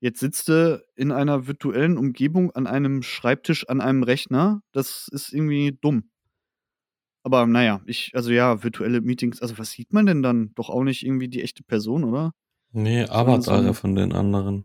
[0.00, 4.62] jetzt sitzt du in einer virtuellen Umgebung an einem Schreibtisch an einem Rechner.
[4.72, 6.10] Das ist irgendwie dumm.
[7.22, 10.52] Aber naja, ich, also ja, virtuelle Meetings, also was sieht man denn dann?
[10.54, 12.32] Doch auch nicht irgendwie die echte Person, oder?
[12.72, 14.64] Nee, so Avatare ein- von den anderen.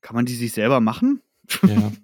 [0.00, 1.22] Kann man die sich selber machen?
[1.66, 1.92] Ja.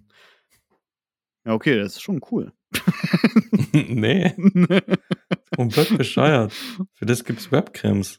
[1.46, 2.54] Ja, okay, das ist schon cool.
[3.74, 4.32] nee,
[5.54, 6.54] komplett bescheuert.
[6.94, 8.18] Für das gibt's Webcams.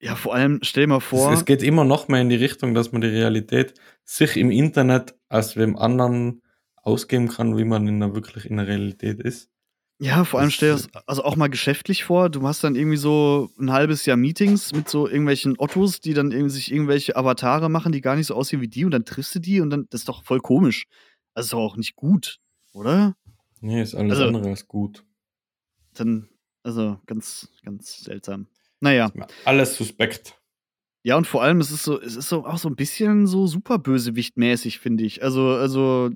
[0.00, 1.32] Ja, vor allem, stell dir mal vor.
[1.32, 3.74] Es, es geht immer noch mehr in die Richtung, dass man die Realität
[4.04, 6.42] sich im Internet als wem anderen
[6.76, 9.50] ausgeben kann, wie man in der wirklich in der Realität ist.
[9.98, 12.28] Ja, vor allem stell dir das also auch mal geschäftlich vor.
[12.28, 16.32] Du hast dann irgendwie so ein halbes Jahr Meetings mit so irgendwelchen Ottos, die dann
[16.32, 19.34] irgendwie sich irgendwelche Avatare machen, die gar nicht so aussehen wie die und dann triffst
[19.34, 20.84] du die und dann, das ist doch voll komisch.
[21.32, 22.38] Also ist doch auch nicht gut,
[22.74, 23.16] oder?
[23.60, 25.02] Nee, ist alles Also- andere als gut.
[25.94, 26.28] Dann,
[26.62, 28.48] also ganz, ganz seltsam.
[28.80, 29.10] Naja.
[29.44, 30.38] Alles suspekt.
[31.02, 33.46] Ja, und vor allem, es ist so, es ist so auch so ein bisschen so
[33.46, 35.22] super Bösewicht-mäßig, finde ich.
[35.22, 36.10] Also, also,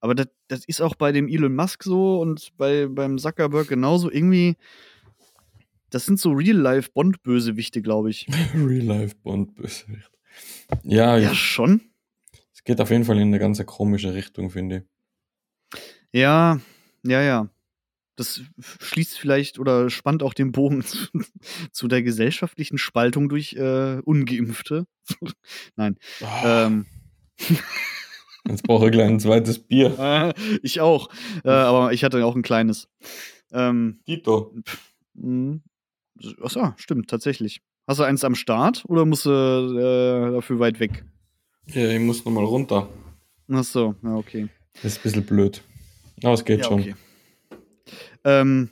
[0.00, 4.10] aber das, das ist auch bei dem Elon Musk so und bei, beim Zuckerberg genauso.
[4.10, 4.56] Irgendwie,
[5.90, 8.26] das sind so Real-Life-Bond-Bösewichte, glaube ich.
[8.54, 10.10] Real Life Bond Bösewicht.
[10.82, 11.80] Ja, Ja, schon.
[12.52, 14.86] es geht auf jeden Fall in eine ganz komische Richtung, finde
[15.72, 15.80] ich.
[16.12, 16.60] Ja,
[17.04, 17.48] ja, ja.
[18.20, 18.42] Das
[18.80, 21.08] schließt vielleicht oder spannt auch den Bogen zu,
[21.72, 24.84] zu der gesellschaftlichen Spaltung durch äh, Ungeimpfte.
[25.76, 25.96] Nein.
[26.22, 26.84] Ah, Ähm,
[28.48, 29.98] Jetzt brauche ich gleich ein zweites Bier.
[29.98, 31.08] äh, ich auch.
[31.44, 32.88] Äh, aber ich hatte auch ein kleines.
[33.52, 34.54] Ähm, Tito.
[35.14, 35.60] mh.
[36.42, 37.62] Achso, stimmt, tatsächlich.
[37.86, 41.04] Hast du eins am Start oder musst du äh, dafür weit weg?
[41.68, 42.88] Ja, ich muss nochmal runter.
[43.50, 44.48] Ach so, ja, okay.
[44.74, 45.62] Das ist ein bisschen blöd.
[46.22, 46.80] Aber es geht ja, schon.
[46.80, 46.94] okay.
[48.24, 48.70] Ähm,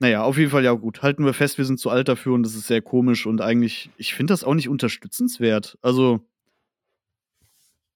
[0.00, 1.02] naja, auf jeden Fall ja gut.
[1.02, 3.90] Halten wir fest, wir sind zu alt dafür und das ist sehr komisch und eigentlich,
[3.96, 5.76] ich finde das auch nicht unterstützenswert.
[5.82, 6.20] Also,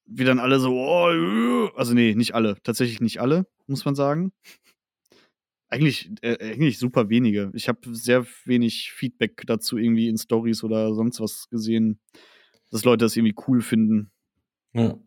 [0.06, 3.94] wie dann alle so, oh, äh, also nee, nicht alle, tatsächlich nicht alle, muss man
[3.94, 4.32] sagen.
[5.68, 7.50] Eigentlich, äh, eigentlich super wenige.
[7.54, 11.98] Ich habe sehr wenig Feedback dazu irgendwie in Stories oder sonst was gesehen,
[12.70, 14.10] dass Leute das irgendwie cool finden.
[14.74, 14.98] Ja.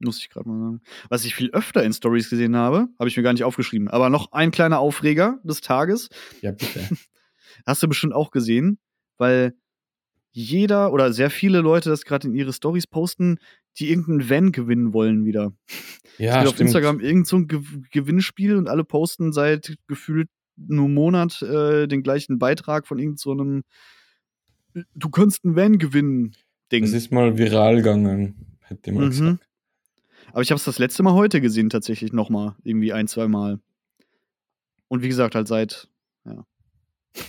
[0.00, 0.80] Muss ich gerade mal sagen.
[1.08, 3.88] Was ich viel öfter in Stories gesehen habe, habe ich mir gar nicht aufgeschrieben.
[3.88, 6.08] Aber noch ein kleiner Aufreger des Tages.
[6.40, 6.88] ja, bitte.
[7.66, 8.78] Hast du bestimmt auch gesehen,
[9.18, 9.54] weil
[10.32, 13.38] jeder oder sehr viele Leute das gerade in ihre Stories posten,
[13.78, 15.52] die irgendeinen Van gewinnen wollen wieder.
[16.18, 16.60] Ja, es gibt auf.
[16.60, 20.28] Instagram irgend so Ge Gewinnspiel und alle posten seit gefühlt
[20.70, 23.62] einem Monat äh, den gleichen Beitrag von irgend so einem
[24.94, 26.36] Du kannst einen Van gewinnen
[26.70, 26.84] Ding.
[26.84, 29.10] Es ist mal viral gegangen, hätte mal Mhm.
[29.10, 29.48] gesagt.
[30.32, 32.56] Aber ich habe es das letzte Mal heute gesehen, tatsächlich nochmal.
[32.62, 33.60] Irgendwie ein, zwei Mal.
[34.88, 35.88] Und wie gesagt, halt seit,
[36.24, 36.46] ja.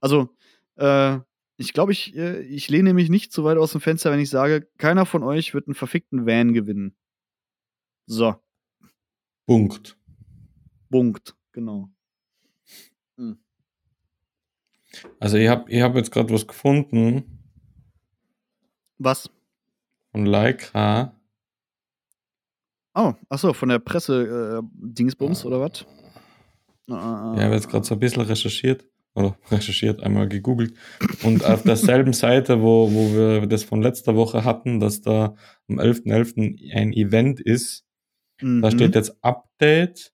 [0.00, 0.28] also,
[0.76, 1.18] äh,
[1.56, 4.30] ich glaube, ich, äh, ich lehne mich nicht zu weit aus dem Fenster, wenn ich
[4.30, 6.96] sage, keiner von euch wird einen verfickten Van gewinnen.
[8.06, 8.34] So,
[9.46, 9.96] Punkt.
[10.90, 11.88] Punkt, genau.
[15.18, 17.38] Also ich habe ich hab jetzt gerade was gefunden
[18.98, 19.30] Was?
[20.10, 21.18] von Leica.
[22.94, 25.86] Oh, achso, von der Presse äh, Dingsbums oder was?
[26.90, 28.84] Ah, Ja, ich habe jetzt gerade so ein bisschen recherchiert.
[29.14, 30.74] Oder recherchiert, einmal gegoogelt.
[31.22, 35.34] Und auf derselben Seite, wo, wo wir das von letzter Woche hatten, dass da
[35.68, 36.74] am 11.11.
[36.74, 37.84] ein Event ist,
[38.40, 38.70] da mhm.
[38.70, 40.12] steht jetzt Update.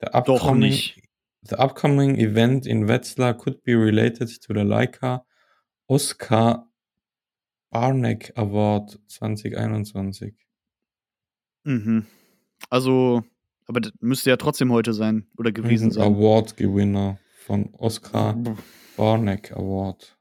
[0.00, 1.00] The Doch upcoming, nicht.
[1.42, 5.24] the upcoming event in Wetzlar could be related to the Leica
[5.86, 6.66] Oscar
[7.70, 10.34] Barneck Award 2021.
[11.64, 12.06] Mhm.
[12.70, 13.22] Also,
[13.66, 16.14] aber das müsste ja trotzdem heute sein oder gewesen Ein sein.
[16.14, 18.36] Award-Gewinner von Oscar
[18.96, 20.16] Barneck Award.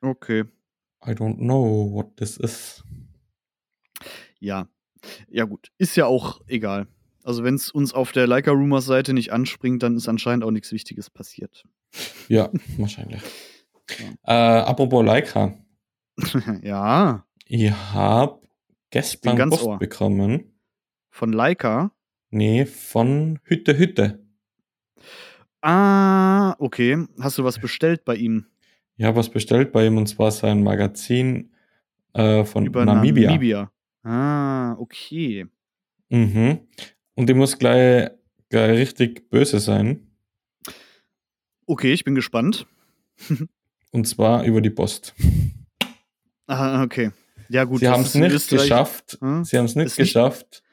[0.00, 0.44] Okay.
[1.06, 2.82] I don't know what this is.
[4.40, 4.68] Ja.
[5.28, 5.70] Ja, gut.
[5.78, 6.86] Ist ja auch egal.
[7.22, 10.50] Also, wenn es uns auf der Leica Rumors Seite nicht anspringt, dann ist anscheinend auch
[10.50, 11.64] nichts Wichtiges passiert.
[12.28, 13.22] Ja, wahrscheinlich.
[14.24, 15.58] Äh, apropos Leica.
[16.62, 17.26] ja.
[17.46, 18.40] Ich habe
[18.90, 19.78] gestern Post Ohr.
[19.78, 20.53] bekommen.
[21.14, 21.92] Von Leica.
[22.30, 24.18] Nee, von Hütte Hütte.
[25.62, 27.06] Ah, okay.
[27.20, 28.46] Hast du was bestellt bei ihm?
[28.96, 31.52] Ich habe was bestellt bei ihm und zwar sein Magazin
[32.14, 33.28] äh, von Über Namibia.
[33.30, 33.70] Namibia.
[34.02, 35.46] Ah, okay.
[36.08, 36.58] Mhm.
[37.14, 38.10] Und ich muss gleich,
[38.48, 40.10] gleich richtig böse sein.
[41.64, 42.66] Okay, ich bin gespannt.
[43.92, 45.14] Und zwar über die Post.
[46.48, 47.12] Ah, okay.
[47.48, 47.78] Ja, gut.
[47.78, 49.16] Sie haben es nicht Österreich- geschafft.
[49.20, 49.44] Hm?
[49.44, 50.63] Sie haben es nicht- geschafft,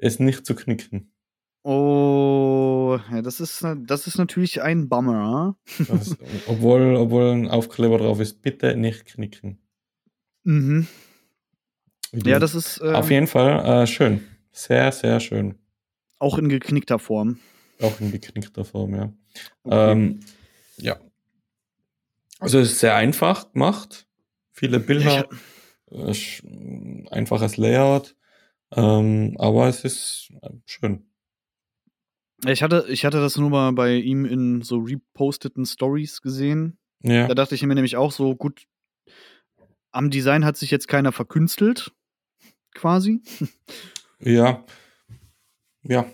[0.00, 1.12] es nicht zu knicken.
[1.62, 5.56] Oh, ja, das ist, das ist natürlich ein Bummer.
[5.88, 9.58] Das, obwohl, obwohl ein Aufkleber drauf ist, bitte nicht knicken.
[10.44, 10.86] Mhm.
[12.12, 14.24] Ja, das ist ähm, Auf jeden Fall äh, schön.
[14.52, 15.54] Sehr, sehr schön.
[16.18, 17.38] auch in geknickter Form.
[17.80, 19.12] Auch in geknickter Form, ja.
[19.62, 19.92] Okay.
[19.92, 20.20] Ähm,
[20.76, 20.98] ja.
[22.38, 24.06] Also es ist sehr einfach gemacht.
[24.52, 25.28] Viele Bilder,
[25.90, 26.14] äh,
[27.10, 28.16] einfaches Layout.
[28.72, 31.06] Ähm, aber es ist äh, schön.
[32.46, 36.78] Ich hatte, ich hatte das nur mal bei ihm in so reposteten Stories gesehen.
[37.02, 38.66] Ja, Da dachte ich mir nämlich auch so, gut,
[39.90, 41.92] am Design hat sich jetzt keiner verkünstelt,
[42.74, 43.22] quasi.
[44.20, 44.64] ja.
[45.82, 46.04] Ja,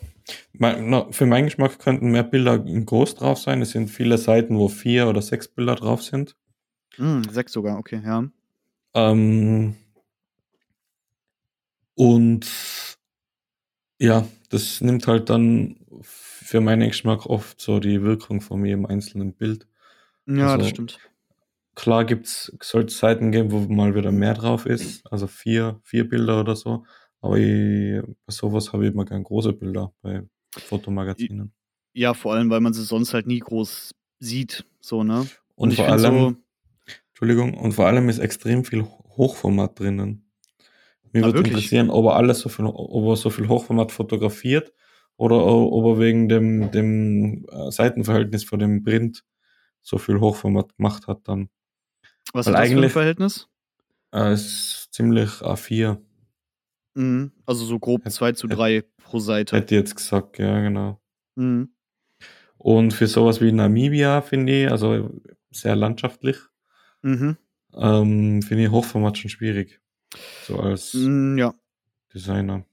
[0.53, 3.63] Mein, na, für meinen Geschmack könnten mehr Bilder groß drauf sein.
[3.63, 6.37] Es sind viele Seiten, wo vier oder sechs Bilder drauf sind.
[6.97, 8.25] Hm, sechs sogar, okay, ja.
[8.95, 9.77] Ähm,
[11.97, 12.47] und
[13.99, 19.33] ja, das nimmt halt dann für meinen Geschmack oft so die Wirkung von jedem einzelnen
[19.33, 19.67] Bild.
[20.27, 21.01] Ja, Also- das stimmt.
[21.75, 26.09] Klar gibt's, sollte es Seiten geben, wo mal wieder mehr drauf ist, also vier, vier
[26.09, 26.87] Bilder oder so.
[27.21, 30.23] Aber ich, bei sowas habe ich immer gern große Bilder bei
[30.57, 31.53] Fotomagazinen.
[31.93, 35.27] Ja, vor allem, weil man sie sonst halt nie groß sieht, so, ne?
[35.55, 36.39] Und, ich vor allem,
[37.09, 40.26] Entschuldigung, und vor allem ist extrem viel Hochformat drinnen.
[41.17, 41.55] Mir Ah, würde wirklich?
[41.55, 44.73] interessieren, ob er alles so viel, ob er so viel Hochformat fotografiert
[45.17, 49.25] oder ob er wegen dem, dem äh, Seitenverhältnis von dem Print
[49.81, 51.49] so viel Hochformat gemacht hat dann.
[52.35, 53.49] was weil ist das für ein eigentlich- Verhältnis?
[54.13, 55.99] Äh, ist ziemlich A4,
[56.95, 57.33] Mhm.
[57.45, 59.57] Also so grob Hätt- 2 zu hätt- 3 pro Seite.
[59.57, 60.99] hätte ich jetzt gesagt, ja, genau.
[61.35, 61.69] Mhm.
[62.59, 65.11] Und für sowas wie Namibia finde ich, also
[65.51, 66.37] sehr landschaftlich,
[67.03, 67.37] Mhm.
[67.75, 69.81] ähm, finde ich Hochformat schon schwierig.
[70.47, 71.55] So als Mm, Ja.
[72.15, 72.65] Designer.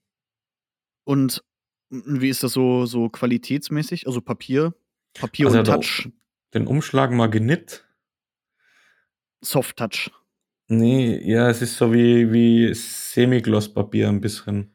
[1.06, 1.44] Und
[1.90, 4.08] wie ist das so, so qualitätsmäßig?
[4.08, 4.74] Also Papier,
[5.14, 6.10] Papier Also und Touch,
[6.54, 7.86] Den Umschlag mag ich nicht.
[9.42, 10.12] Soft Touch.
[10.70, 14.72] Nee, ja, es ist so wie, wie Semiglosspapier ein bisschen.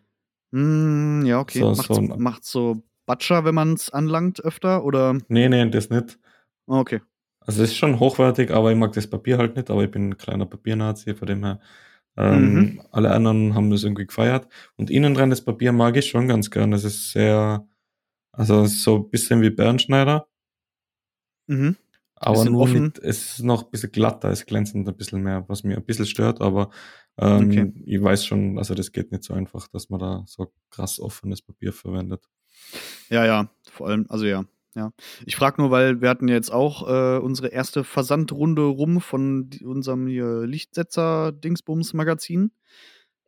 [0.51, 1.61] Mm, ja, okay.
[1.61, 4.85] So- macht's, so- macht's so Batscher, wenn man es anlangt öfter?
[4.85, 5.19] Oder?
[5.29, 6.19] Nee, nee, das nicht.
[6.67, 7.01] Okay.
[7.41, 10.11] Also es ist schon hochwertig, aber ich mag das Papier halt nicht, aber ich bin
[10.11, 11.61] ein kleiner Papiernazi, von dem her.
[12.21, 12.83] Ähm, Mhm.
[12.91, 14.49] Alle anderen haben das irgendwie gefeiert.
[14.77, 16.73] Und innen dran das Papier mag ich schon ganz gern.
[16.73, 17.65] Es ist sehr,
[18.33, 20.27] also so ein bisschen wie Bernschneider,
[21.47, 21.77] Mhm.
[22.17, 22.83] aber nur offen.
[22.85, 25.85] mit, es ist noch ein bisschen glatter, es glänzend ein bisschen mehr, was mir ein
[25.85, 26.71] bisschen stört, aber
[27.19, 27.73] ähm, Okay.
[27.87, 31.41] ich weiß schon, also das geht nicht so einfach, dass man da so krass offenes
[31.43, 32.25] Papier verwendet.
[33.11, 33.49] Ja, ja.
[33.71, 34.45] Vor allem, also ja.
[34.79, 34.93] Ja.
[35.27, 40.07] Ich frage nur, weil wir hatten jetzt auch äh, unsere erste Versandrunde rum von unserem
[40.07, 42.53] hier Lichtsetzer-Dingsbums-Magazin.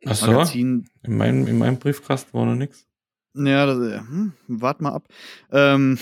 [0.05, 2.87] Ach so, Magazin, in meinem, in meinem Briefkasten war noch nichts.
[3.35, 5.09] Ja, das, äh, hm, wart mal ab.
[5.51, 5.97] Ähm,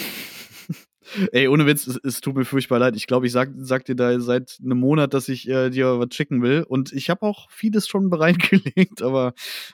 [1.31, 2.95] ey, ohne Witz, es, es tut mir furchtbar leid.
[2.95, 6.13] Ich glaube, ich sag, sag dir da seit einem Monat, dass ich äh, dir was
[6.13, 6.61] schicken will.
[6.61, 9.33] Und ich habe auch vieles schon bereitgelegt, aber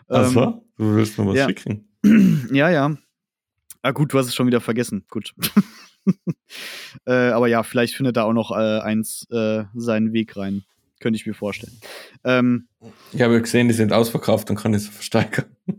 [0.09, 1.47] ähm, Also, du willst noch was ja.
[1.47, 1.89] schicken?
[2.53, 2.95] ja, ja.
[3.85, 5.05] Ah, gut, du hast es schon wieder vergessen.
[5.11, 5.35] Gut.
[7.05, 10.63] äh, aber ja, vielleicht findet da auch noch äh, eins äh, seinen Weg rein.
[10.99, 11.77] Könnte ich mir vorstellen.
[12.23, 12.67] Ähm,
[13.13, 15.45] Ich habe gesehen, die sind ausverkauft und kann sie versteigern.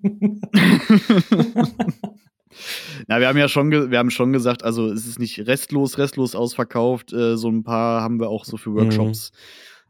[3.08, 6.36] Na, wir haben ja schon, wir haben schon gesagt, also es ist nicht restlos, restlos
[6.36, 7.12] ausverkauft.
[7.12, 9.32] Äh, so ein paar haben wir auch so für Workshops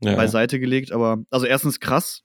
[0.00, 0.90] ja, beiseite gelegt.
[0.90, 2.22] Aber also erstens krass,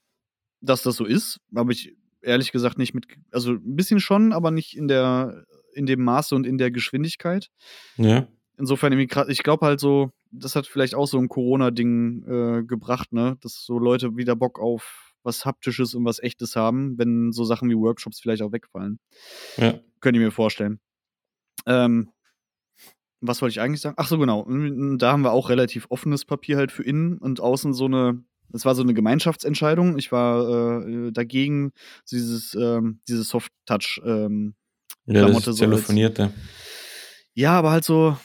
[0.62, 1.42] dass das so ist.
[1.54, 5.86] Habe ich ehrlich gesagt nicht mit, also ein bisschen schon, aber nicht in der, in
[5.86, 7.50] dem Maße und in der Geschwindigkeit.
[7.98, 8.28] ja.
[8.58, 8.94] Insofern.
[9.00, 13.66] Ich glaube halt so, das hat vielleicht auch so ein Corona-Ding äh, gebracht, ne, dass
[13.66, 17.76] so Leute wieder Bock auf was Haptisches und was Echtes haben, wenn so Sachen wie
[17.76, 19.00] Workshops vielleicht auch wegfallen.
[19.58, 19.80] ja.
[20.00, 20.80] Könnte ich mir vorstellen.
[21.66, 22.10] Ähm,
[23.20, 23.96] was wollte ich eigentlich sagen?
[23.98, 24.46] Ach so, genau.
[24.46, 28.24] Mm, Da haben wir auch relativ offenes Papier halt für innen und außen so eine.
[28.54, 29.98] Es war so eine Gemeinschaftsentscheidung.
[29.98, 31.72] Ich war äh, dagegen,
[32.12, 34.02] dieses, ähm, dieses Soft-Touch.
[34.04, 34.56] Ähm,
[35.14, 36.32] Ja, Klamotte das so als- telefonierte.
[37.34, 38.18] ja, aber halt so,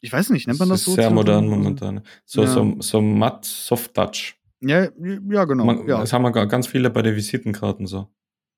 [0.00, 0.94] ich weiß nicht, nennt man das, ist so?
[0.94, 2.00] sehr modern so- momentan.
[2.24, 2.48] So, Ja.
[2.48, 4.34] so, so matt, soft touch.
[4.60, 4.88] Ja,
[5.30, 5.64] ja, genau.
[5.64, 5.98] Man, ja.
[6.00, 8.08] Das haben wir ga- ganz viele bei den Visitenkarten so.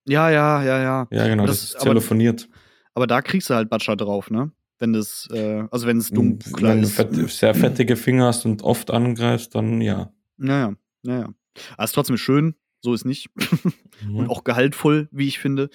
[0.07, 1.07] ja, ja, ja, ja.
[1.11, 2.47] Ja, genau, Das- das, ist aber- telefoniert.
[2.93, 4.51] Aber da kriegst du halt Batscher drauf, ne?
[4.77, 6.93] Wenn das, äh, also wenn es Wenn dunkler du ist.
[6.95, 10.11] fett, sehr fettige Finger hast und oft angreifst, dann ja.
[10.37, 11.29] Naja, naja.
[11.75, 13.29] Aber ist trotzdem schön, so ist nicht.
[14.03, 14.15] Mhm.
[14.17, 15.69] und auch gehaltvoll, wie ich finde.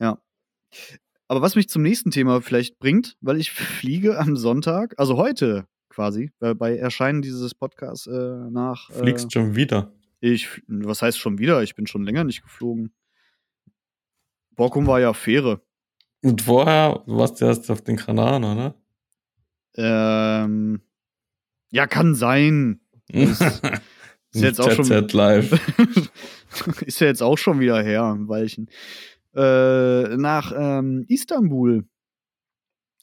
[0.00, 0.18] Ja.
[1.28, 5.66] Aber was mich zum nächsten Thema vielleicht bringt, weil ich fliege am Sonntag, also heute
[5.88, 8.90] quasi, bei Erscheinen dieses Podcasts äh, nach.
[8.90, 9.92] Äh, Fliegst schon wieder.
[10.20, 11.62] ich, was heißt schon wieder?
[11.62, 12.92] Ich bin schon länger nicht geflogen.
[14.54, 15.62] Borkum war ja Fähre.
[16.22, 18.74] Und vorher warst du erst auf den Kanaren, oder?
[19.76, 20.80] Ähm,
[21.70, 22.80] ja, kann sein.
[23.08, 23.40] Ist,
[24.32, 25.08] ist jetzt auch schon.
[25.08, 25.52] Live.
[26.84, 28.68] ist ja jetzt auch schon wieder her, ein Weilchen.
[29.36, 31.84] Äh, nach ähm, Istanbul.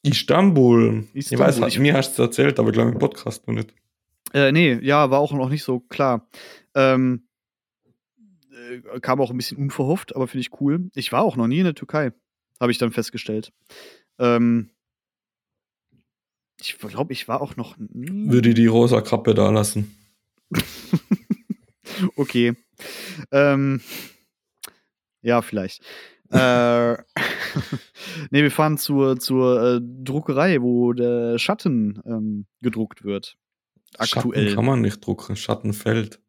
[0.02, 1.08] Istanbul.
[1.14, 1.46] Ich Istanbul.
[1.48, 3.74] weiß, Ich- mir hast du erzählt, aber ich glaube im Podcast noch nicht.
[4.34, 6.28] Äh, nee, ja, war auch noch nicht so klar.
[6.74, 7.28] Ähm,
[8.52, 10.90] äh, kam auch ein bisschen unverhofft, aber finde ich cool.
[10.96, 12.12] Ich war auch noch nie in der Türkei,
[12.60, 13.54] habe ich dann festgestellt.
[14.18, 14.72] Ähm,
[16.60, 18.32] ich glaube, ich war auch noch nie.
[18.32, 19.96] Würde ich die rosa Kappe da lassen.
[22.16, 22.54] okay.
[23.32, 23.82] Ähm,
[25.22, 25.84] ja, vielleicht.
[26.34, 26.94] Äh,
[28.32, 33.38] nee, wir fahren zur, zur äh, Druckerei, wo der Schatten ähm, gedruckt wird.
[33.98, 34.44] Aktuell.
[34.44, 36.20] Schatten kann man nicht drucken, Schatten fällt.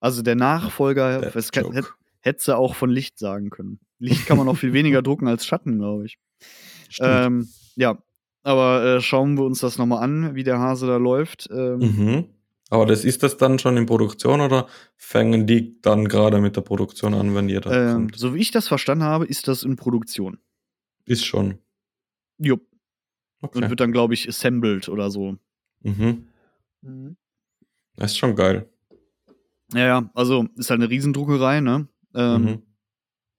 [0.00, 1.76] Also der Nachfolger, Death es kann- Joke.
[1.78, 3.80] hätt- hättest du auch von Licht sagen können.
[3.98, 6.18] Licht kann man noch viel weniger drucken als Schatten, glaube ich.
[7.00, 7.98] Ähm, ja,
[8.42, 11.48] aber äh, schauen wir uns das nochmal an, wie der Hase da läuft.
[11.52, 12.24] Ähm, mhm.
[12.70, 14.66] Aber das ist das dann schon in Produktion oder
[14.96, 18.16] fangen die dann gerade mit der Produktion an, wenn ihr da ähm, kommt?
[18.18, 20.38] so wie ich das verstanden habe, ist das in Produktion.
[21.06, 21.58] Ist schon.
[22.38, 22.60] Jupp.
[23.40, 23.70] Und Okay.
[23.70, 25.36] wird dann, glaube ich, assembled oder so.
[25.82, 26.26] Mhm.
[27.96, 28.68] Das ist schon geil.
[29.72, 31.88] Ja, ja, also ist halt eine Riesendruckerei, ne?
[32.14, 32.62] Ähm, mhm.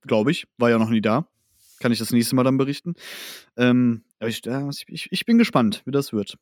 [0.01, 0.47] Glaube ich.
[0.57, 1.27] War ja noch nie da.
[1.80, 2.95] Kann ich das nächste Mal dann berichten.
[3.57, 6.38] Ähm, aber ich, ja, ich, ich bin gespannt, wie das wird.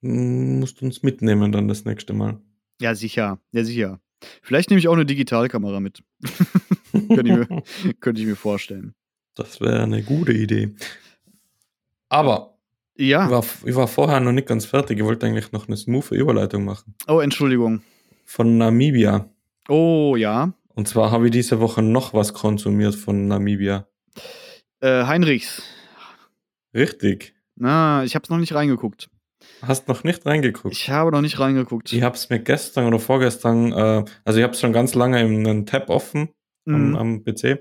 [0.00, 2.38] Musst uns mitnehmen dann das nächste Mal.
[2.80, 3.38] Ja, sicher.
[3.52, 4.00] Ja, sicher.
[4.42, 6.02] Vielleicht nehme ich auch eine Digitalkamera mit.
[6.92, 7.62] Könnte ich mir,
[8.00, 8.94] könnte ich mir vorstellen.
[9.34, 10.74] Das wäre eine gute Idee.
[12.08, 12.56] Aber
[12.94, 13.30] ich Ja.
[13.30, 14.98] war, ich war vorher noch nicht ganz fertig.
[14.98, 16.94] Ich wollte eigentlich noch eine smooth Überleitung machen.
[17.06, 17.82] Oh, Entschuldigung.
[18.24, 19.28] Von Namibia.
[19.68, 20.52] Oh, ja.
[20.74, 23.86] Und zwar habe ich diese Woche noch was konsumiert von Namibia.
[24.80, 25.62] Äh, Heinrichs.
[26.74, 27.34] Richtig.
[27.56, 29.10] Na, ich habe noch nicht reingeguckt.
[29.62, 30.74] Hast noch nicht reingeguckt.
[30.74, 31.92] Ich habe noch nicht reingeguckt.
[31.92, 35.20] Ich habe es mir gestern oder vorgestern, äh, also ich habe es schon ganz lange
[35.22, 36.28] in einem Tab offen
[36.66, 36.96] am, Mhm.
[36.96, 37.58] am PC.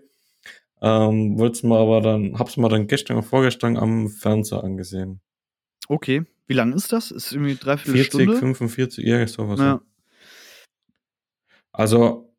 [0.82, 5.22] Ähm, Wollt's mir aber dann, hab's mir dann gestern oder vorgestern am Fernseher angesehen.
[5.88, 6.24] Okay.
[6.48, 7.12] Wie lang ist das?
[7.12, 8.36] Ist irgendwie dreiviertel 40, Stunde?
[8.38, 9.60] 45, irgend sowas.
[9.60, 9.82] Ja.
[11.72, 12.34] Also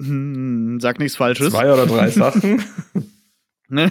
[0.00, 1.50] Hm, sag nichts Falsches.
[1.52, 2.62] zwei oder drei Sachen.
[3.68, 3.90] Ne?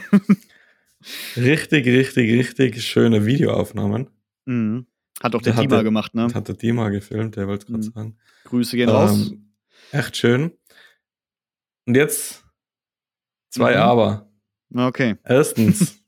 [1.36, 4.10] Richtig, richtig, richtig schöne Videoaufnahmen.
[4.46, 4.88] Mhm.
[5.22, 6.28] Hat auch der Der Dima gemacht, ne?
[6.34, 7.92] Hat der Dima gefilmt, der wollte gerade Mhm.
[7.92, 8.18] sagen.
[8.46, 9.30] Grüße gehen raus.
[9.32, 9.52] Ähm,
[9.92, 10.52] echt schön.
[11.86, 12.44] Und jetzt
[13.50, 13.82] zwei Mhm.
[13.82, 14.32] Aber.
[14.74, 15.16] Okay.
[15.24, 16.04] Erstens,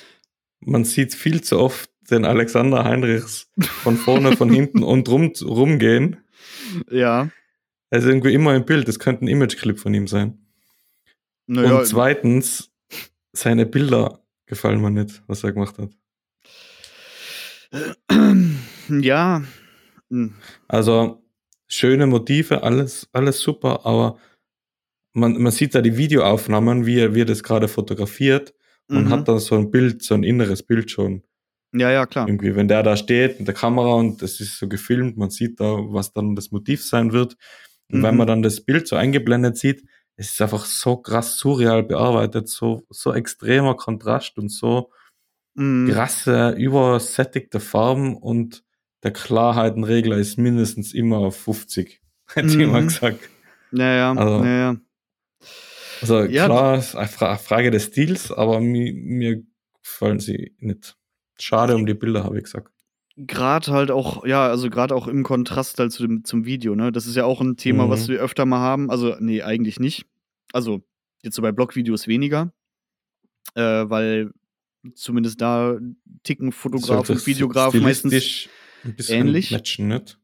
[0.60, 3.50] man sieht viel zu oft den Alexander Heinrichs
[3.82, 6.18] von vorne, von hinten und rum, rumgehen.
[6.90, 7.30] Ja.
[7.90, 8.88] Er ist irgendwie immer im Bild.
[8.88, 10.38] Das könnte ein Imageclip von ihm sein.
[11.46, 12.72] Naja, Und zweitens,
[13.32, 15.90] seine Bilder gefallen mir nicht, was er gemacht hat.
[18.88, 19.42] ja.
[20.10, 20.34] Hm.
[20.68, 21.22] Also,
[21.68, 24.18] schöne Motive, alles, alles super, aber
[25.14, 28.54] man, man sieht da die Videoaufnahmen, wie er, wie er das gerade fotografiert
[28.90, 29.10] und Mhm.
[29.10, 31.22] hat dann so ein Bild, so ein inneres Bild schon.
[31.72, 32.28] Ja, ja, klar.
[32.28, 35.58] Irgendwie, wenn der da steht mit der Kamera und das ist so gefilmt, man sieht
[35.58, 37.36] da, was dann das Motiv sein wird.
[37.90, 38.18] Und wenn Mhm.
[38.18, 39.84] man dann das Bild so eingeblendet sieht,
[40.16, 44.90] es ist einfach so krass surreal bearbeitet, so, so extremer Kontrast und so
[45.56, 45.90] Mhm.
[45.92, 48.64] krasse, übersättigte Farben und
[49.04, 52.00] der Klarheitenregler ist mindestens immer auf 50,
[52.34, 52.72] hätte ich Mhm.
[52.72, 53.20] mal gesagt.
[53.72, 54.12] Ja, ja.
[54.12, 54.76] Also- ja, ja.
[56.00, 59.42] Also Ja, klar, ist eine Fra- Frage des Stils, aber mir, mir
[59.82, 60.96] gefallen sie nicht.
[61.38, 62.70] Schade um die Bilder, habe ich gesagt.
[63.16, 66.90] Gerade halt auch, ja, also gerade auch im Kontrast halt zu dem, zum Video, ne?
[66.90, 67.90] Das ist ja auch ein Thema, Mhm.
[67.90, 68.90] was wir öfter mal haben.
[68.90, 70.04] Also, nee, eigentlich nicht.
[70.52, 70.82] Also,
[71.22, 72.52] jetzt so bei Blogvideos weniger.
[73.54, 74.32] Äh, weil
[74.94, 75.78] zumindest da
[76.24, 78.10] ticken Fotograf und Videograf meistens.
[78.12, 78.48] stilistisch
[78.84, 79.50] ein bisschen ähnlich.
[79.52, 80.18] matchen, nicht?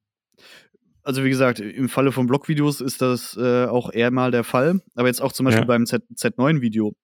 [1.02, 4.82] Also, wie gesagt, im Falle von Blogvideos ist das äh, auch eher mal der Fall.
[4.96, 5.66] Aber jetzt auch zum Beispiel Ja.
[5.66, 6.94] beim Z Z9-Video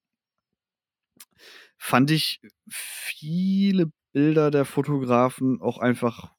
[1.79, 6.33] fand ich viele Bilder der Fotografen auch einfach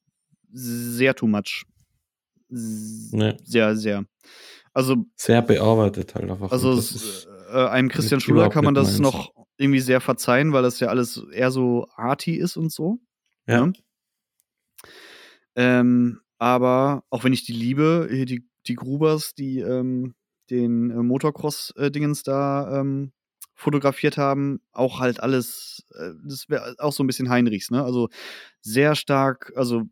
[0.51, 1.63] sehr too much.
[2.49, 3.38] Nee.
[3.43, 4.03] Sehr, sehr.
[4.73, 6.51] Also, Sehr bearbeitet halt einfach.
[6.51, 10.80] also ist, äh, einem Christian überhaupt kann man das noch irgendwie sehr verzeihen, weil das
[10.80, 12.97] ja alles eher so arty ist und so.
[13.47, 13.67] ja.
[13.67, 13.73] ne?
[15.55, 20.15] Ähm, aber auch wenn ich die liebe, die, die Grubers, die ähm,
[20.49, 23.11] den äh, Motocross-Dingens da ähm,
[23.58, 27.84] fotografiert haben, auch halt alles, äh, das wäre auch so ein bisschen Heinrichs, ne?
[27.84, 28.10] Also
[28.62, 29.84] sehr stark, also,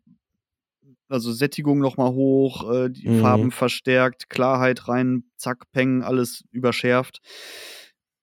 [1.08, 3.12] also Sättigung nochmal hoch, äh, die Mhm.
[3.20, 7.20] Farben verstärkt, Klarheit rein, zack, peng, alles überschärft.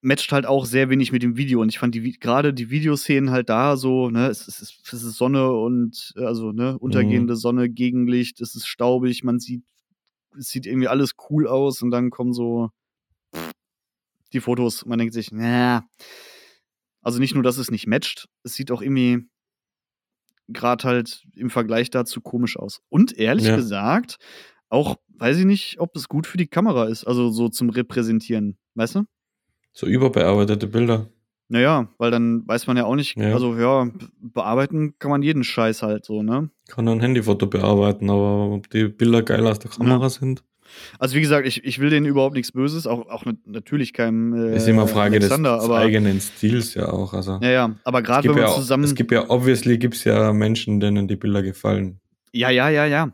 [0.02, 1.62] Matcht halt auch sehr wenig mit dem Video.
[1.62, 5.16] Und ich fand die gerade die Videoszenen halt da so, ne, es ist, es ist
[5.18, 9.64] Sonne und äh, also, ne, untergehende Sonne, Gegenlicht, es ist staubig, man sieht,
[10.38, 12.70] es sieht irgendwie alles cool aus und dann kommen so
[14.34, 15.88] die Fotos, man denkt sich, na,
[17.02, 19.28] also nicht nur, dass es nicht matcht, es sieht auch irgendwie
[20.48, 22.82] gerade halt im Vergleich dazu komisch aus.
[22.90, 23.56] Und ehrlich Ja.
[23.56, 24.18] gesagt,
[24.70, 28.58] auch weiß ich nicht, ob es gut für die Kamera ist, also so zum Repräsentieren,
[28.76, 29.04] weißt du?
[29.72, 31.10] So überbearbeitete Bilder.
[31.50, 33.34] Naja, weil dann weiß man ja auch nicht, Ja.
[33.34, 36.50] also ja, be- bearbeiten kann man jeden Scheiß halt so, ne?
[36.68, 40.44] Kann ein Handyfoto bearbeiten, aber ob die Bilder geil aus der Kamera sind.
[41.00, 44.34] Also wie gesagt, ich, ich will denen überhaupt nichts Böses, auch, auch nat- natürlich keinem
[44.34, 47.14] äh, ist immer Frage des, Alexander, des aber eigenen Stils ja auch.
[47.14, 49.96] Also, ja, ja, aber gerade wenn ja, man auch- zusammen es gibt ja, obviously gibt
[49.96, 52.00] es ja Menschen, denen die Bilder gefallen.
[52.32, 53.14] Ja, ja, ja, ja.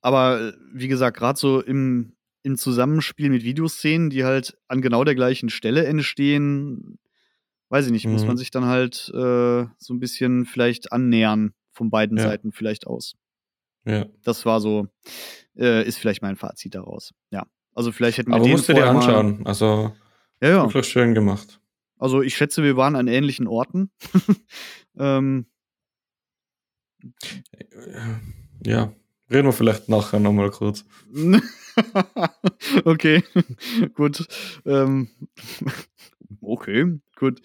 [0.00, 5.02] Aber äh, wie gesagt, gerade so im, im Zusammenspiel mit Videoszenen, die halt an genau
[5.04, 6.98] der gleichen Stelle entstehen,
[7.70, 8.28] weiß ich nicht, muss Mhm.
[8.28, 12.24] man sich dann halt äh, so ein bisschen vielleicht annähern von beiden Ja.
[12.24, 13.14] Seiten vielleicht aus.
[13.84, 14.06] Ja.
[14.22, 14.86] Das war so,
[15.56, 17.12] äh, ist vielleicht mein Fazit daraus.
[17.30, 17.46] Ja.
[17.74, 19.46] Also vielleicht hätten wir Aber den musst du dir vorher mal- anschauen.
[19.46, 19.92] Also
[20.40, 20.62] Ja, ja.
[20.64, 21.60] wirklich schön gemacht.
[21.98, 23.90] Also ich schätze, wir waren an ähnlichen Orten.
[24.98, 25.46] ähm,
[28.64, 28.92] Ja,
[29.30, 30.84] reden wir vielleicht nachher nochmal kurz.
[32.84, 33.22] okay,
[33.94, 34.26] gut.
[34.64, 35.08] Ähm,
[36.40, 37.40] okay, gut.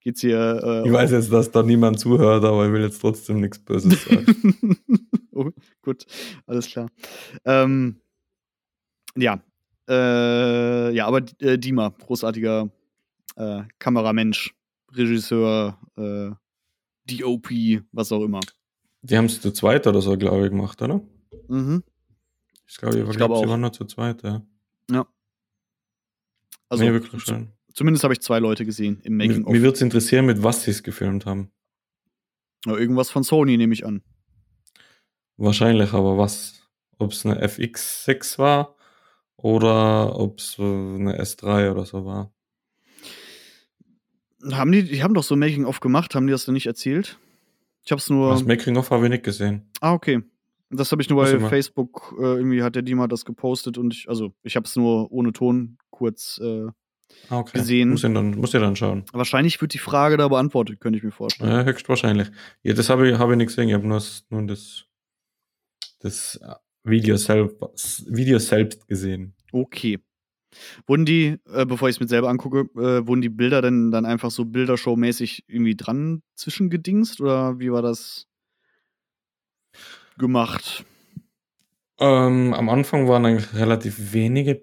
[0.00, 0.60] Geht's hier.
[0.62, 4.04] Äh, Ich weiß jetzt, dass da niemand zuhört, aber ich will jetzt trotzdem nichts Böses
[4.04, 4.76] sagen.
[5.38, 5.50] Oh,
[5.82, 6.04] gut,
[6.46, 6.88] alles klar.
[7.44, 8.00] Ähm,
[9.16, 9.42] ja,
[9.88, 12.70] äh, ja, aber äh, Dima, großartiger
[13.36, 14.54] äh, Kameramensch,
[14.92, 16.30] Regisseur, äh,
[17.06, 17.48] DOP,
[17.92, 18.40] was auch immer.
[19.02, 21.00] Die haben es zu zweit oder so, glaube ich, gemacht, oder?
[21.48, 21.82] Mhm.
[22.66, 23.48] Ich glaube, ich, glaub, sie auch.
[23.48, 24.42] waren nur zu zweit, ja.
[26.68, 27.48] Also nee, wirklich schön.
[27.72, 29.52] zumindest habe ich zwei Leute gesehen im Mich, Making of.
[29.52, 31.50] mich würde es interessieren, mit was sie es gefilmt haben.
[32.66, 34.02] Ja, irgendwas von Sony nehme ich an.
[35.38, 36.68] Wahrscheinlich, aber was?
[36.98, 38.74] Ob es eine FX6 war
[39.36, 42.32] oder ob es eine S3 oder so war.
[44.52, 46.66] Haben die, die haben doch so ein Making of gemacht, haben die das denn nicht
[46.66, 47.18] erzählt?
[47.84, 48.30] Ich habe es nur.
[48.30, 49.68] Das Making-of habe ich nicht gesehen.
[49.80, 50.20] Ah, okay.
[50.70, 51.40] Das habe ich nur bei.
[51.40, 55.10] Facebook, äh, irgendwie hat der Dima das gepostet und ich, also ich habe es nur
[55.10, 56.38] ohne Ton kurz.
[56.42, 56.66] Äh,
[57.30, 57.58] Ah, okay.
[57.58, 57.88] Gesehen.
[57.88, 59.04] Muss ich dann, muss dann schauen.
[59.12, 61.50] wahrscheinlich wird die Frage da beantwortet, könnte ich mir vorstellen.
[61.50, 62.30] Ja, höchstwahrscheinlich.
[62.62, 63.68] Ja, das habe ich, habe ich nicht gesehen.
[63.68, 64.84] Ich habe nur, nur das,
[66.00, 66.40] das
[66.84, 67.60] Video, selb,
[68.06, 69.34] Video selbst gesehen.
[69.52, 69.98] Okay.
[70.86, 74.06] Wurden die, äh, bevor ich es mir selber angucke, äh, wurden die Bilder denn dann
[74.06, 78.26] einfach so Bildershow-mäßig irgendwie dran zwischengedingst oder wie war das
[80.16, 80.84] gemacht?
[82.00, 84.62] Ähm, am Anfang waren eigentlich relativ wenige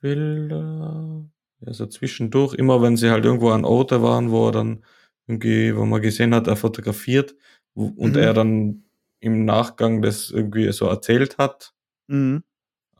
[0.00, 1.24] Bilder.
[1.64, 4.84] Also zwischendurch, immer wenn sie halt irgendwo an Orte waren, wo er dann
[5.26, 7.36] irgendwie, wo man gesehen hat, er fotografiert
[7.74, 8.16] und Mhm.
[8.16, 8.84] er dann
[9.22, 11.72] im Nachgang das irgendwie so erzählt hat,
[12.08, 12.42] Mhm.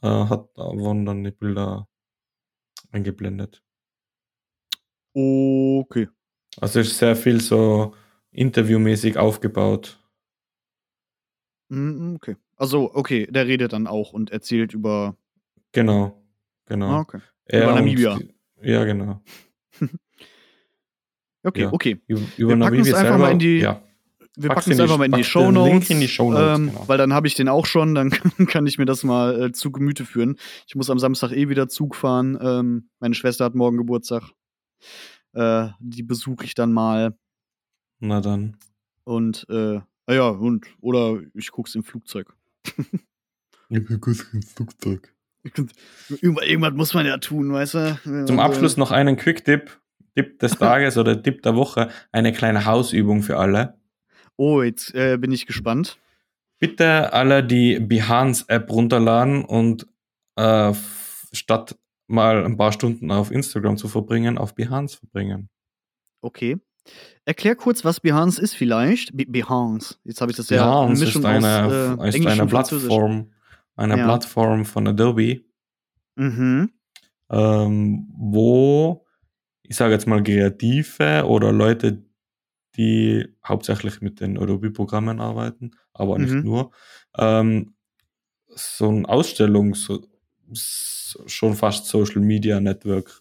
[0.02, 1.88] äh, hat, da wurden dann die Bilder
[2.92, 3.62] eingeblendet.
[5.14, 6.08] Okay.
[6.60, 7.94] Also ist sehr viel so
[8.30, 9.98] interviewmäßig aufgebaut.
[11.68, 12.36] Mhm, okay.
[12.56, 15.16] Also, okay, der redet dann auch und erzählt über.
[15.72, 16.22] Genau,
[16.66, 16.86] genau.
[16.88, 17.20] Ah, okay.
[17.46, 18.16] Er Über Namibia.
[18.18, 19.20] die- Ja, genau.
[21.44, 21.72] Okay, Ja.
[21.72, 22.00] okay.
[22.06, 23.82] Über, Wir über es Namibia einfach selber, mal in die- ja.
[24.36, 26.88] Wir packen es einfach mal in die Show Notes, in die Shownotes, ähm, genau.
[26.88, 28.10] weil dann habe ich den auch schon, dann
[28.48, 30.36] kann ich mir das mal äh, zu Gemüte führen.
[30.66, 32.38] Ich muss am Samstag eh wieder Zug fahren.
[32.40, 34.30] Ähm, meine Schwester hat morgen Geburtstag.
[35.34, 37.14] Äh, die besuche ich dann mal
[38.00, 38.56] Na dann.
[39.04, 42.34] und äh, ah ja und oder ich guck's im Flugzeug.
[43.68, 45.14] Ich kurz ins Flugzeug.
[46.20, 48.26] Irgendwas, irgendwas muss man ja tun, weißt du?
[48.26, 49.80] Zum äh, Abschluss noch einen Quick-Tipp.
[50.14, 51.88] Tipp des Tages oder Tipp der Woche.
[52.12, 53.78] Eine kleine Hausübung für alle.
[54.42, 55.98] Oh, jetzt äh, bin ich gespannt.
[56.58, 59.86] Bitte alle die Behance-App runterladen und
[60.34, 60.72] äh,
[61.32, 61.76] statt
[62.08, 65.48] mal ein paar Stunden auf Instagram zu verbringen, auf Behance verbringen.
[66.22, 66.56] Okay.
[67.24, 69.16] Erklär kurz, was Behance ist vielleicht.
[69.16, 69.94] Be Behance.
[70.02, 71.64] Jetzt habe ich das ja Behance ist eine,
[71.98, 72.46] aus, äh, ist eine.
[72.46, 73.30] Plattform,
[73.76, 74.04] eine Ja.
[74.06, 75.44] Plattform von Adobe,
[76.16, 76.72] Mhm.
[77.30, 79.06] ähm, wo
[79.62, 82.02] ich sage jetzt mal Kreative oder Leute,
[82.76, 86.42] die hauptsächlich mit den Adobe-Programmen arbeiten, aber nicht Mhm.
[86.44, 86.70] nur,
[87.18, 87.74] ähm,
[88.48, 89.88] so ein Ausstellungs,
[91.26, 93.20] schon fast Social Media Network.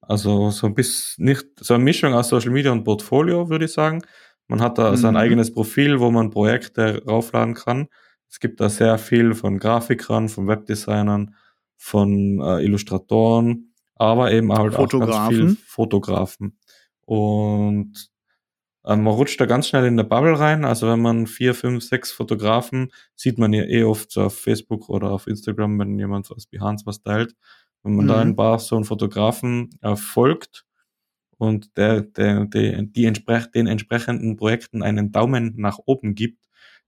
[0.00, 3.72] Also so ein bisschen nicht so eine Mischung aus Social Media und Portfolio, würde ich
[3.72, 4.02] sagen.
[4.46, 5.18] Man hat da sein Mhm.
[5.18, 7.88] eigenes Profil, wo man Projekte raufladen kann.
[8.30, 11.34] Es gibt da sehr viel von Grafikern, von Webdesignern,
[11.76, 15.34] von äh, Illustratoren, aber eben halt auch ganz Fotografen.
[15.36, 16.58] viel Fotografen.
[17.04, 18.10] Und
[18.84, 20.64] man rutscht da ganz schnell in der Bubble rein.
[20.64, 24.88] Also wenn man vier, fünf, sechs Fotografen sieht man ja eh oft so auf Facebook
[24.88, 27.34] oder auf Instagram, wenn jemand so aus Behance was teilt.
[27.82, 28.22] Wenn man da Mhm.
[28.22, 30.64] ein paar so einen Fotografen äh, folgt
[31.38, 36.44] und der, der, der die entsprech den entsprechenden Projekten einen Daumen nach oben gibt,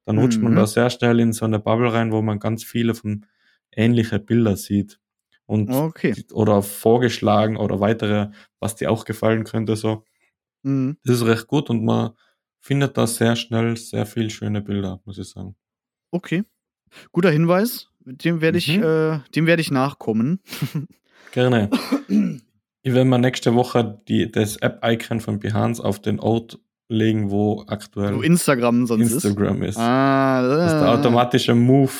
[0.07, 0.57] dann rutscht man Mhm.
[0.57, 3.27] da sehr schnell in so eine Bubble rein, wo man ganz viele von
[3.73, 4.99] ähnliche Bilder sieht.
[5.47, 6.15] Und Okay.
[6.33, 8.31] oder vorgeschlagen oder weitere,
[8.61, 10.05] was dir auch gefallen könnte, so.
[10.63, 10.97] Mhm.
[11.05, 12.11] Das ist recht gut und man
[12.61, 15.57] findet da sehr schnell sehr viel schöne Bilder, muss ich sagen.
[16.11, 16.43] Okay.
[17.13, 17.87] Guter Hinweis.
[18.05, 18.83] dem werde ich, Mhm.
[18.83, 20.41] äh, dem werde ich nachkommen.
[21.33, 21.71] Gerne.
[22.83, 26.59] Ich werde mal nächste Woche die, das App-Icon von Behance auf den Ort
[26.89, 29.71] legen, wo aktuell Wo Instagram sonst Instagram ist.
[29.77, 29.79] ist.
[29.79, 31.93] Ah, Dass der automatische Move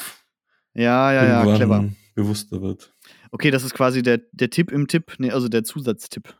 [0.75, 1.85] Ja, ja, ja, clever.
[2.15, 2.93] bewusster wird.
[3.31, 6.35] Okay, das ist quasi der, der Tipp im Tipp, nee, also der Zusatztipp.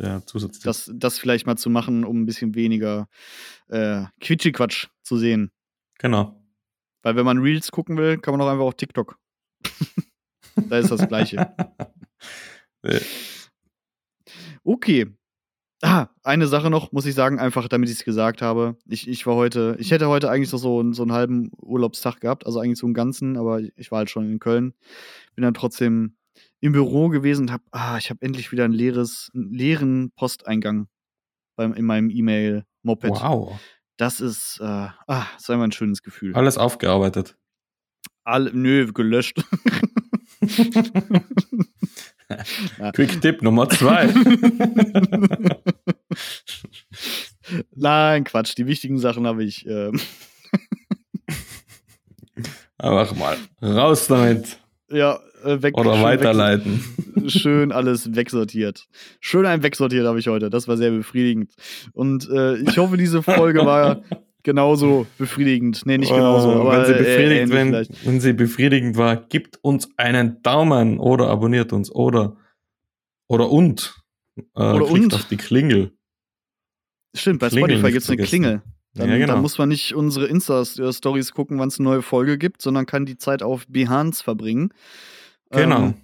[0.00, 0.60] Der Zusatz.
[0.60, 3.06] Das, das vielleicht mal zu machen, um ein bisschen weniger
[3.68, 5.50] äh, Quitschi-Quatsch zu sehen.
[5.98, 6.42] Genau.
[7.02, 9.18] Weil wenn man Reels gucken will, kann man auch einfach auf TikTok.
[10.68, 11.54] da ist das Gleiche.
[14.64, 15.06] Okay.
[15.82, 18.76] Ah, eine Sache noch, muss ich sagen, einfach damit ich es gesagt habe.
[18.86, 22.44] Ich, ich war heute, ich hätte heute eigentlich noch so, so einen halben Urlaubstag gehabt,
[22.44, 24.74] also eigentlich so einen ganzen, aber ich war halt schon in Köln.
[25.34, 26.16] Bin dann trotzdem
[26.60, 30.88] im Büro gewesen und hab, ah, ich habe endlich wieder ein leeres, einen leeren Posteingang
[31.56, 33.10] beim, in meinem E-Mail-Moped.
[33.10, 33.58] wow.
[33.96, 36.34] Das ist, äh, ah, ist einfach ein schönes Gefühl.
[36.34, 37.36] Alles aufgearbeitet.
[38.24, 39.42] Alle, nö, gelöscht.
[42.94, 44.06] Quick Tipp Nummer zwei.
[47.74, 49.66] Nein, Quatsch, die wichtigen Sachen habe ich.
[49.66, 50.00] ähm,
[52.78, 54.58] Einfach mal raus damit.
[54.90, 55.76] Ja, äh, weg.
[55.78, 56.84] Oder schön weiterleiten.
[57.14, 58.86] Weg, schön alles wegsortiert.
[59.20, 60.50] Schön ein wegsortiert habe ich heute.
[60.50, 61.52] Das war sehr befriedigend.
[61.92, 64.02] Und äh, ich hoffe, diese Folge war
[64.42, 65.82] genauso befriedigend.
[65.86, 69.16] Nee, nicht genauso, Äh, aber wenn, sie äh, befriedigt, ähnlich wenn, wenn sie befriedigend war,
[69.16, 72.36] gibt uns einen Daumen oder abonniert uns oder
[73.28, 73.94] oder und
[74.56, 75.14] äh, Oder und.
[75.14, 75.92] auf die Klingel.
[77.14, 78.22] Stimmt, bei Klingel Spotify gibt es eine.
[78.22, 78.62] Klingel.
[78.94, 79.34] Dann, ja, genau.
[79.34, 83.06] dann muss man nicht unsere Insta-Stories gucken, wann es eine neue Folge gibt, sondern kann
[83.06, 84.72] die Zeit auf Behance verbringen.
[85.50, 85.86] genau.
[85.86, 85.94] Ähm,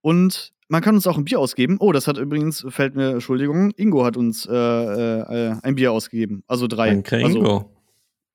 [0.00, 1.76] und man kann uns auch ein Bier ausgeben.
[1.78, 5.92] Oh, das hat übrigens, fällt mir, Entschuldigung, Ingo hat uns äh, äh, äh, ein Bier
[5.92, 6.42] ausgegeben.
[6.46, 6.88] Also drei.
[6.88, 7.70] Danke, Also, Ingo.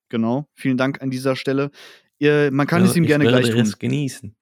[0.09, 0.47] genau.
[0.53, 1.72] Vielen Dank an dieser Stelle.
[2.20, 3.61] Ihr, man kann es ihm gerne gleich tun.
[3.61, 4.36] es genießen.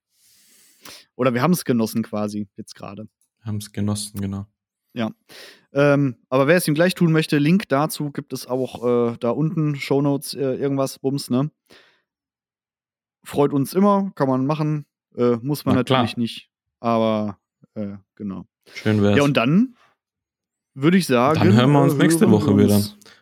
[1.16, 3.08] Oder wir haben es genossen quasi, jetzt gerade.
[3.42, 4.46] Haben es genossen, genau.
[5.74, 9.32] Ähm, aber wer es ihm gleich tun möchte, Link dazu gibt es auch äh, da
[9.32, 11.52] unten, Shownotes, äh, irgendwas, Bums, ne?
[13.26, 14.86] Freut uns immer, kann man machen.
[15.18, 16.00] Äh, muss man Na klar.
[16.04, 16.50] natürlich nicht.
[16.80, 17.40] Aber
[17.74, 18.46] äh, genau.
[18.74, 19.18] Schön wär's.
[19.18, 19.76] Ja, und dann
[20.76, 21.40] würde ich sagen.
[21.40, 22.82] Dann hören wir uns äh, nächste Woche wieder.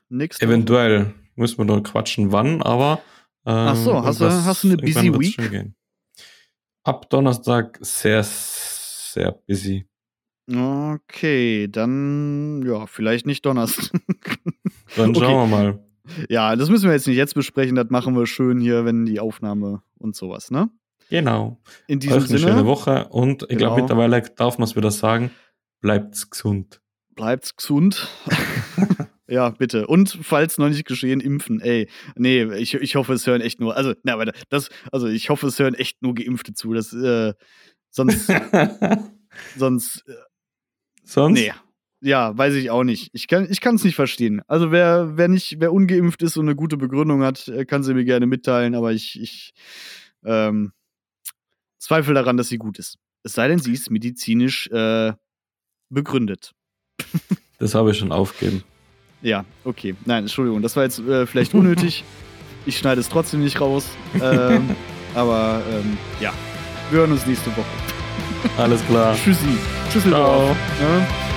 [0.09, 0.53] Nächste Woche.
[0.53, 3.01] Eventuell müssen wir noch quatschen, wann, aber.
[3.45, 5.71] Ähm, Ach so, hast du- hast du eine busy week?
[6.83, 9.87] Ab Donnerstag sehr, sehr busy.
[10.51, 13.91] Okay, dann, ja, vielleicht nicht Donnerstag.
[14.95, 15.19] Dann Okay.
[15.21, 15.79] schauen wir mal.
[16.29, 17.75] ja, das müssen wir jetzt nicht jetzt besprechen.
[17.75, 20.69] Das machen wir schön hier, wenn die Aufnahme und sowas, ne?
[21.09, 21.61] Genau.
[21.87, 22.51] In diesem Euch eine Sinne.
[22.51, 23.59] schöne Woche und ich Genau.
[23.59, 25.31] glaube, mittlerweile darf man es wieder sagen:
[25.81, 26.81] bleibt's gesund.
[27.15, 28.07] Bleibt's gesund.
[29.27, 29.87] ja, bitte.
[29.87, 31.59] Und falls noch nicht geschehen, impfen.
[31.61, 35.29] Ey, nee, ich, ich hoffe, es hören echt nur, also, na, aber das, also ich
[35.29, 36.73] hoffe, es hören echt nur Geimpfte zu.
[36.73, 37.33] Das, äh,
[37.89, 38.27] sonst,
[39.57, 40.13] sonst, äh,
[41.03, 41.39] Sonst?
[41.39, 41.53] nee.
[42.05, 43.11] Ja, weiß ich auch nicht.
[43.13, 44.41] Ich kann ich es nicht verstehen.
[44.47, 47.93] Also wer, wer nicht, wer ungeimpft ist und eine gute Begründung hat, äh, kann sie
[47.93, 49.53] mir gerne mitteilen, aber ich, ich
[50.25, 50.73] ähm,
[51.79, 52.97] zweifle daran, dass sie gut ist.
[53.23, 55.13] Es sei denn, sie ist medizinisch äh,
[55.89, 56.51] begründet.
[57.59, 58.61] Das habe ich schon aufgegeben.
[59.21, 59.95] Ja, okay.
[60.03, 62.03] Nein, Entschuldigung, das war jetzt äh, vielleicht unnötig.
[62.65, 63.87] ich schneide es trotzdem nicht raus.
[64.21, 64.75] Ähm,
[65.15, 66.33] aber ähm, ja,
[66.89, 67.92] wir hören uns nächste Woche.
[68.57, 69.15] Alles klar.
[69.15, 69.57] Tschüssi.
[69.91, 70.55] Tschüsseldorf.
[70.77, 71.32] Ciao.